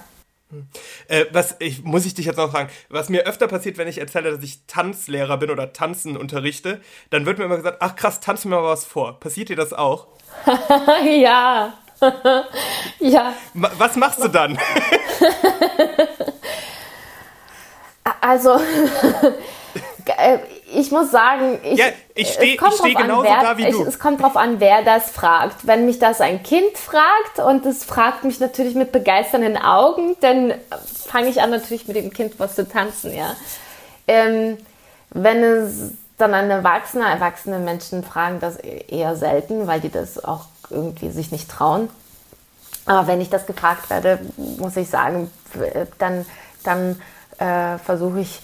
Äh, 1.08 1.26
was 1.32 1.56
ich, 1.60 1.84
muss 1.84 2.06
ich 2.06 2.16
dich 2.16 2.26
jetzt 2.26 2.38
noch 2.38 2.52
fragen, 2.52 2.70
was 2.90 3.10
mir 3.10 3.28
öfter 3.28 3.48
passiert, 3.48 3.78
wenn 3.78 3.88
ich 3.88 4.00
erzähle, 4.00 4.32
dass 4.32 4.44
ich 4.44 4.66
Tanzlehrer 4.66 5.38
bin 5.38 5.52
oder 5.52 5.74
Tanzen 5.74 6.18
unterrichte, 6.18 6.82
dann 7.12 7.26
wird 7.26 7.38
mir 7.38 7.46
immer 7.46 7.58
gesagt, 7.58 7.78
ach 7.82 7.96
krass, 7.96 8.20
tanz 8.20 8.46
mir 8.46 8.56
mal 8.56 8.64
was 8.64 8.86
vor. 8.86 9.20
Passiert 9.20 9.50
dir 9.50 9.56
das 9.56 9.74
auch? 9.74 10.08
ja. 11.22 11.74
ja. 13.00 13.34
Was 13.54 13.96
machst 13.96 14.24
du 14.24 14.28
dann? 14.28 14.58
also, 18.22 18.60
äh, 20.06 20.40
ich 20.74 20.92
muss 20.92 21.12
sagen, 21.12 21.60
ich, 21.64 21.80
ja, 21.80 21.86
ich 22.16 22.34
stehe 22.34 22.58
steh 22.58 22.94
genauso 22.94 23.24
wer, 23.24 23.42
da 23.42 23.58
wie 23.58 23.70
du. 23.70 23.82
Ich, 23.82 23.88
es 23.88 24.00
kommt 24.00 24.20
darauf 24.20 24.36
an, 24.38 24.60
wer 24.60 24.84
das 24.84 25.12
fragt. 25.12 25.66
Wenn 25.68 25.86
mich 25.86 26.00
das 26.00 26.22
ein 26.22 26.44
Kind 26.44 26.78
fragt 26.78 27.40
und 27.40 27.66
es 27.66 27.84
fragt 27.84 28.24
mich 28.24 28.40
natürlich 28.40 28.76
mit 28.76 28.92
begeisternden 28.92 29.58
Augen, 29.58 30.16
dann 30.22 30.54
fange 31.06 31.30
ich 31.30 31.42
an 31.42 31.50
natürlich 31.50 31.88
mit 31.88 31.98
dem 31.98 32.12
Kind 32.12 32.40
was 32.40 32.56
zu 32.56 32.68
tanzen, 32.68 33.16
ja. 33.16 33.36
Ähm, 34.08 34.58
wenn 35.12 35.44
es 35.44 35.92
dann 36.18 36.34
ein 36.34 36.50
Erwachsener, 36.50 37.08
erwachsene 37.08 37.60
Menschen 37.60 38.04
fragen 38.04 38.40
das 38.40 38.58
eher 38.58 39.16
selten, 39.16 39.68
weil 39.68 39.80
die 39.80 39.90
das 39.90 40.24
auch 40.24 40.46
irgendwie 40.70 41.10
sich 41.10 41.32
nicht 41.32 41.50
trauen. 41.50 41.90
Aber 42.86 43.08
wenn 43.08 43.22
ich 43.22 43.30
das 43.30 43.46
gefragt 43.46 43.90
werde, 43.90 44.20
muss 44.58 44.76
ich 44.76 44.90
sagen, 44.90 45.32
dann, 45.98 46.26
dann 46.64 47.02
äh, 47.38 47.78
versuche 47.78 48.22
ich 48.22 48.42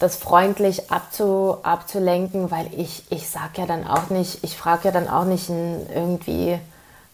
das 0.00 0.16
freundlich 0.16 0.90
abzu, 0.90 1.58
abzulenken, 1.62 2.50
weil 2.50 2.66
ich, 2.76 3.04
ich 3.10 3.28
sag 3.28 3.58
ja 3.58 3.66
dann 3.66 3.86
auch 3.86 4.08
nicht, 4.08 4.42
ich 4.42 4.56
frage 4.56 4.88
ja 4.88 4.90
dann 4.90 5.08
auch 5.08 5.24
nicht 5.24 5.50
irgendwie, 5.50 6.58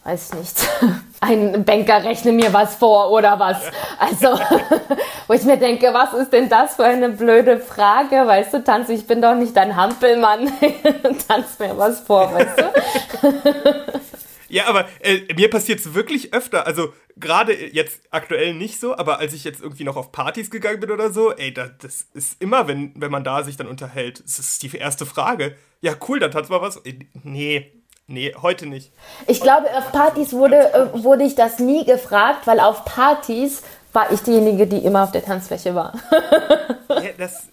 weiß 0.05 0.29
ich 0.29 0.39
nicht, 0.39 0.69
ein 1.19 1.65
Banker 1.65 2.03
rechne 2.03 2.31
mir 2.31 2.53
was 2.53 2.75
vor 2.75 3.11
oder 3.11 3.37
was. 3.39 3.57
Also, 3.99 4.39
wo 5.27 5.33
ich 5.33 5.43
mir 5.43 5.57
denke, 5.57 5.93
was 5.93 6.13
ist 6.13 6.31
denn 6.31 6.47
das 6.47 6.75
für 6.75 6.85
eine 6.85 7.09
blöde 7.09 7.59
Frage? 7.59 8.25
Weißt 8.25 8.53
du, 8.53 8.63
Tanz, 8.63 8.87
ich 8.87 9.05
bin 9.05 9.21
doch 9.21 9.35
nicht 9.35 9.55
dein 9.55 9.75
Hampelmann. 9.75 10.49
Tanz 11.27 11.59
mir 11.59 11.77
was 11.77 11.99
vor, 11.99 12.33
weißt 12.33 12.57
du? 12.57 14.01
Ja, 14.49 14.67
aber 14.67 14.87
äh, 15.01 15.21
mir 15.35 15.49
passiert 15.49 15.79
es 15.79 15.93
wirklich 15.93 16.33
öfter. 16.33 16.65
Also 16.65 16.93
gerade 17.17 17.53
jetzt 17.53 18.01
aktuell 18.11 18.53
nicht 18.53 18.79
so, 18.79 18.97
aber 18.97 19.19
als 19.19 19.33
ich 19.33 19.43
jetzt 19.43 19.61
irgendwie 19.61 19.83
noch 19.83 19.95
auf 19.95 20.11
Partys 20.11 20.49
gegangen 20.49 20.79
bin 20.79 20.91
oder 20.91 21.11
so, 21.11 21.33
ey, 21.33 21.53
das, 21.53 21.71
das 21.81 22.07
ist 22.13 22.41
immer, 22.41 22.67
wenn, 22.67 22.93
wenn 22.95 23.11
man 23.11 23.23
da 23.23 23.43
sich 23.43 23.57
dann 23.57 23.67
unterhält, 23.67 24.23
das 24.23 24.39
ist 24.39 24.63
die 24.63 24.75
erste 24.75 25.05
Frage. 25.05 25.55
Ja, 25.81 25.93
cool, 26.07 26.19
dann 26.19 26.31
tanzt 26.31 26.49
mal 26.49 26.61
was. 26.61 26.81
Nee, 27.23 27.73
nee, 28.07 28.33
heute 28.41 28.65
nicht. 28.65 28.91
Ich 29.27 29.41
glaube, 29.41 29.67
auf 29.75 29.91
Partys 29.91 30.33
wurde, 30.33 30.73
äh, 30.73 31.03
wurde 31.03 31.23
ich 31.23 31.35
das 31.35 31.59
nie 31.59 31.85
gefragt, 31.85 32.47
weil 32.47 32.59
auf 32.59 32.85
Partys 32.85 33.63
war 33.93 34.11
ich 34.11 34.21
diejenige, 34.21 34.67
die 34.67 34.77
immer 34.77 35.03
auf 35.03 35.11
der 35.11 35.23
Tanzfläche 35.23 35.73
war. 35.73 35.93
ja, 36.89 37.11
das, 37.17 37.49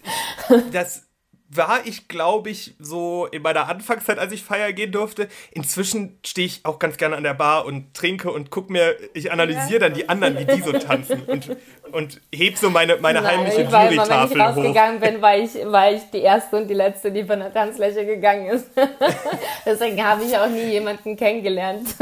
das 0.71 1.04
war 1.49 1.85
ich, 1.85 2.07
glaube 2.07 2.49
ich, 2.49 2.75
so 2.79 3.27
in 3.27 3.41
meiner 3.41 3.67
Anfangszeit, 3.69 4.17
als 4.17 4.33
ich 4.33 4.43
feiern 4.43 4.73
gehen 4.73 4.91
durfte. 4.91 5.27
Inzwischen 5.51 6.17
stehe 6.25 6.47
ich 6.47 6.61
auch 6.65 6.79
ganz 6.79 6.97
gerne 6.97 7.15
an 7.15 7.23
der 7.23 7.35
Bar 7.35 7.65
und 7.65 7.93
trinke 7.93 8.31
und 8.31 8.49
gucke 8.49 8.71
mir, 8.71 8.95
ich 9.13 9.31
analysiere 9.31 9.79
dann 9.79 9.93
die 9.93 10.09
anderen, 10.09 10.37
wie 10.39 10.45
die 10.45 10.61
so 10.61 10.71
tanzen 10.73 11.21
und, 11.23 11.55
und 11.91 12.21
heb 12.33 12.57
so 12.57 12.69
meine, 12.69 12.97
meine 12.97 13.21
Nein, 13.21 13.37
heimliche 13.37 13.61
Jurytafel 13.61 14.37
Wenn 14.37 14.47
ich 14.47 14.57
rausgegangen 14.57 14.99
bin, 14.99 15.21
war 15.21 15.37
ich, 15.37 15.53
war 15.65 15.91
ich 15.91 16.01
die 16.11 16.21
Erste 16.21 16.57
und 16.57 16.67
die 16.67 16.73
Letzte, 16.73 17.11
die 17.11 17.23
von 17.23 17.39
der 17.39 17.53
Tanzfläche 17.53 18.05
gegangen 18.05 18.47
ist. 18.47 18.71
Deswegen 19.65 20.03
habe 20.03 20.23
ich 20.23 20.35
auch 20.37 20.49
nie 20.49 20.65
jemanden 20.71 21.15
kennengelernt. 21.15 21.95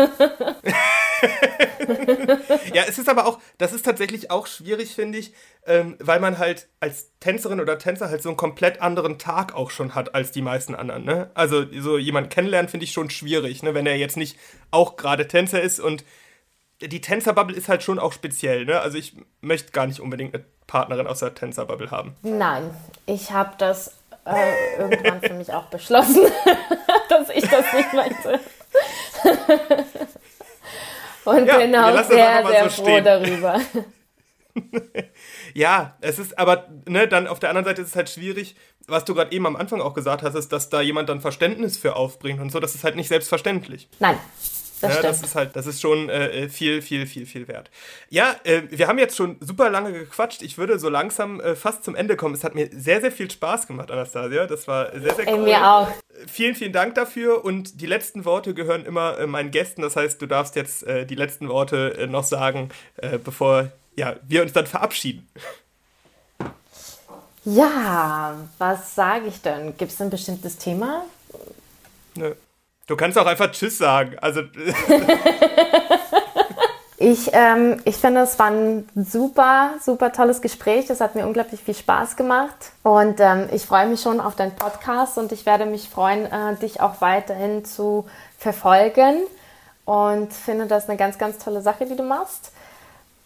ja, 2.73 2.83
es 2.87 2.97
ist 2.97 3.09
aber 3.09 3.27
auch, 3.27 3.39
das 3.57 3.73
ist 3.73 3.83
tatsächlich 3.85 4.31
auch 4.31 4.47
schwierig, 4.47 4.95
finde 4.95 5.17
ich, 5.17 5.33
ähm, 5.65 5.95
weil 5.99 6.19
man 6.19 6.37
halt 6.37 6.67
als 6.79 7.11
Tänzerin 7.19 7.59
oder 7.59 7.77
Tänzer 7.77 8.09
halt 8.09 8.21
so 8.21 8.29
einen 8.29 8.37
komplett 8.37 8.81
anderen 8.81 9.17
Tag 9.17 9.42
auch 9.51 9.71
schon 9.71 9.95
hat 9.95 10.15
als 10.15 10.31
die 10.31 10.41
meisten 10.41 10.75
anderen. 10.75 11.03
Ne? 11.05 11.29
Also 11.33 11.65
so 11.79 11.97
jemanden 11.97 12.29
kennenlernen 12.29 12.69
finde 12.69 12.85
ich 12.85 12.91
schon 12.91 13.09
schwierig, 13.09 13.63
ne? 13.63 13.73
wenn 13.73 13.85
er 13.85 13.97
jetzt 13.97 14.17
nicht 14.17 14.37
auch 14.71 14.95
gerade 14.95 15.27
Tänzer 15.27 15.61
ist 15.61 15.79
und 15.79 16.05
die 16.81 17.01
Tänzerbubble 17.01 17.55
ist 17.55 17.69
halt 17.69 17.83
schon 17.83 17.99
auch 17.99 18.13
speziell. 18.13 18.65
Ne? 18.65 18.79
Also 18.79 18.97
ich 18.97 19.15
möchte 19.41 19.71
gar 19.71 19.87
nicht 19.87 19.99
unbedingt 19.99 20.33
eine 20.33 20.45
Partnerin 20.67 21.07
aus 21.07 21.19
der 21.19 21.35
Tänzerbubble 21.35 21.91
haben. 21.91 22.15
Nein, 22.21 22.69
ich 23.05 23.31
habe 23.31 23.53
das 23.57 23.95
äh, 24.25 24.77
irgendwann 24.77 25.21
für 25.21 25.33
mich 25.33 25.51
auch 25.51 25.65
beschlossen, 25.65 26.25
dass 27.09 27.29
ich 27.29 27.47
das 27.47 27.65
nicht 27.73 27.93
möchte. 27.93 28.39
Und 31.25 31.45
ja, 31.45 31.57
bin 31.57 31.75
auch 31.75 32.03
sehr, 32.03 32.45
sehr 32.45 32.69
so 32.69 32.83
froh 32.83 32.99
darüber. 32.99 33.59
ja, 35.53 35.97
es 36.01 36.19
ist 36.19 36.37
aber, 36.37 36.67
ne, 36.85 37.07
dann 37.07 37.27
auf 37.27 37.39
der 37.39 37.49
anderen 37.49 37.65
Seite 37.65 37.81
ist 37.81 37.89
es 37.89 37.95
halt 37.95 38.09
schwierig, 38.09 38.55
was 38.87 39.05
du 39.05 39.13
gerade 39.13 39.31
eben 39.31 39.45
am 39.45 39.55
Anfang 39.55 39.81
auch 39.81 39.93
gesagt 39.93 40.23
hast, 40.23 40.35
ist, 40.35 40.51
dass 40.51 40.69
da 40.69 40.81
jemand 40.81 41.09
dann 41.09 41.21
Verständnis 41.21 41.77
für 41.77 41.95
aufbringt 41.95 42.39
und 42.39 42.51
so, 42.51 42.59
das 42.59 42.75
ist 42.75 42.83
halt 42.83 42.95
nicht 42.95 43.07
selbstverständlich. 43.07 43.87
Nein. 43.99 44.17
Das, 44.81 44.95
ja, 44.95 45.01
das 45.01 45.23
ist 45.23 45.35
halt, 45.35 45.55
das 45.55 45.65
ist 45.65 45.79
schon 45.79 46.09
äh, 46.09 46.49
viel, 46.49 46.81
viel, 46.81 47.07
viel, 47.07 47.25
viel 47.25 47.47
wert. 47.47 47.71
Ja, 48.09 48.35
äh, 48.43 48.63
wir 48.69 48.89
haben 48.89 48.99
jetzt 48.99 49.15
schon 49.15 49.37
super 49.39 49.69
lange 49.69 49.93
gequatscht. 49.93 50.41
Ich 50.41 50.57
würde 50.57 50.77
so 50.77 50.89
langsam 50.89 51.39
äh, 51.39 51.55
fast 51.55 51.85
zum 51.85 51.95
Ende 51.95 52.17
kommen. 52.17 52.35
Es 52.35 52.43
hat 52.43 52.53
mir 52.53 52.69
sehr, 52.69 52.99
sehr 52.99 53.13
viel 53.13 53.31
Spaß 53.31 53.67
gemacht, 53.67 53.91
Anastasia. 53.91 54.45
Das 54.45 54.67
war 54.67 54.91
sehr, 54.91 55.15
sehr 55.15 55.33
cool. 55.33 55.45
Mir 55.45 55.65
auch. 55.65 55.87
Vielen, 56.27 56.53
vielen 56.55 56.73
Dank 56.73 56.95
dafür. 56.95 57.45
Und 57.45 57.79
die 57.79 57.85
letzten 57.85 58.25
Worte 58.25 58.53
gehören 58.53 58.85
immer 58.85 59.17
äh, 59.19 59.25
meinen 59.25 59.51
Gästen. 59.51 59.83
Das 59.83 59.95
heißt, 59.95 60.21
du 60.21 60.25
darfst 60.25 60.57
jetzt 60.57 60.83
äh, 60.83 61.05
die 61.05 61.15
letzten 61.15 61.47
Worte 61.47 61.97
äh, 61.97 62.07
noch 62.07 62.25
sagen, 62.25 62.69
bevor 63.23 63.71
ja, 63.95 64.15
wir 64.27 64.41
uns 64.41 64.53
dann 64.53 64.67
verabschieden. 64.67 65.27
Ja, 67.45 68.35
was 68.57 68.95
sage 68.95 69.27
ich 69.27 69.41
denn? 69.41 69.77
Gibt 69.77 69.91
es 69.91 70.01
ein 70.01 70.09
bestimmtes 70.09 70.57
Thema? 70.57 71.03
Nö. 72.15 72.33
Du 72.87 72.95
kannst 72.95 73.17
auch 73.17 73.25
einfach 73.25 73.51
Tschüss 73.51 73.77
sagen. 73.77 74.17
Also. 74.19 74.41
ich, 76.97 77.29
ähm, 77.33 77.81
ich 77.85 77.95
finde, 77.95 78.21
es 78.21 78.37
war 78.39 78.47
ein 78.47 78.87
super, 78.95 79.71
super 79.81 80.11
tolles 80.11 80.41
Gespräch. 80.41 80.89
Es 80.89 81.01
hat 81.01 81.15
mir 81.15 81.25
unglaublich 81.25 81.61
viel 81.61 81.75
Spaß 81.75 82.15
gemacht. 82.15 82.71
Und 82.83 83.19
ähm, 83.19 83.47
ich 83.51 83.65
freue 83.65 83.87
mich 83.87 84.01
schon 84.01 84.19
auf 84.19 84.35
deinen 84.35 84.55
Podcast 84.55 85.17
und 85.17 85.31
ich 85.31 85.45
werde 85.45 85.65
mich 85.65 85.89
freuen, 85.89 86.25
äh, 86.25 86.55
dich 86.55 86.81
auch 86.81 87.01
weiterhin 87.01 87.65
zu 87.65 88.05
verfolgen. 88.37 89.21
Und 89.85 90.33
finde 90.33 90.67
das 90.67 90.87
eine 90.87 90.97
ganz, 90.97 91.17
ganz 91.17 91.43
tolle 91.43 91.61
Sache, 91.61 91.85
die 91.85 91.95
du 91.95 92.03
machst. 92.03 92.51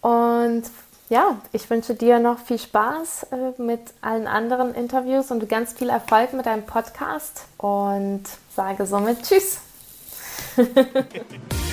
Und 0.01 0.63
ja, 1.10 1.38
ich 1.53 1.70
wünsche 1.70 1.93
dir 1.93 2.20
noch 2.20 2.39
viel 2.39 2.60
Spaß 2.60 3.28
äh, 3.32 3.62
mit 3.62 3.82
allen 4.01 4.28
anderen 4.28 4.74
Interviews 4.74 5.32
und 5.32 5.47
ganz 5.47 5.74
viel 5.74 5.89
Erfolg 5.89 6.34
mit 6.34 6.45
deinem 6.45 6.66
Podcast 6.66 7.45
und 7.58 8.24
sage 8.55 8.86
somit 8.86 9.24
Tschüss. 9.24 9.60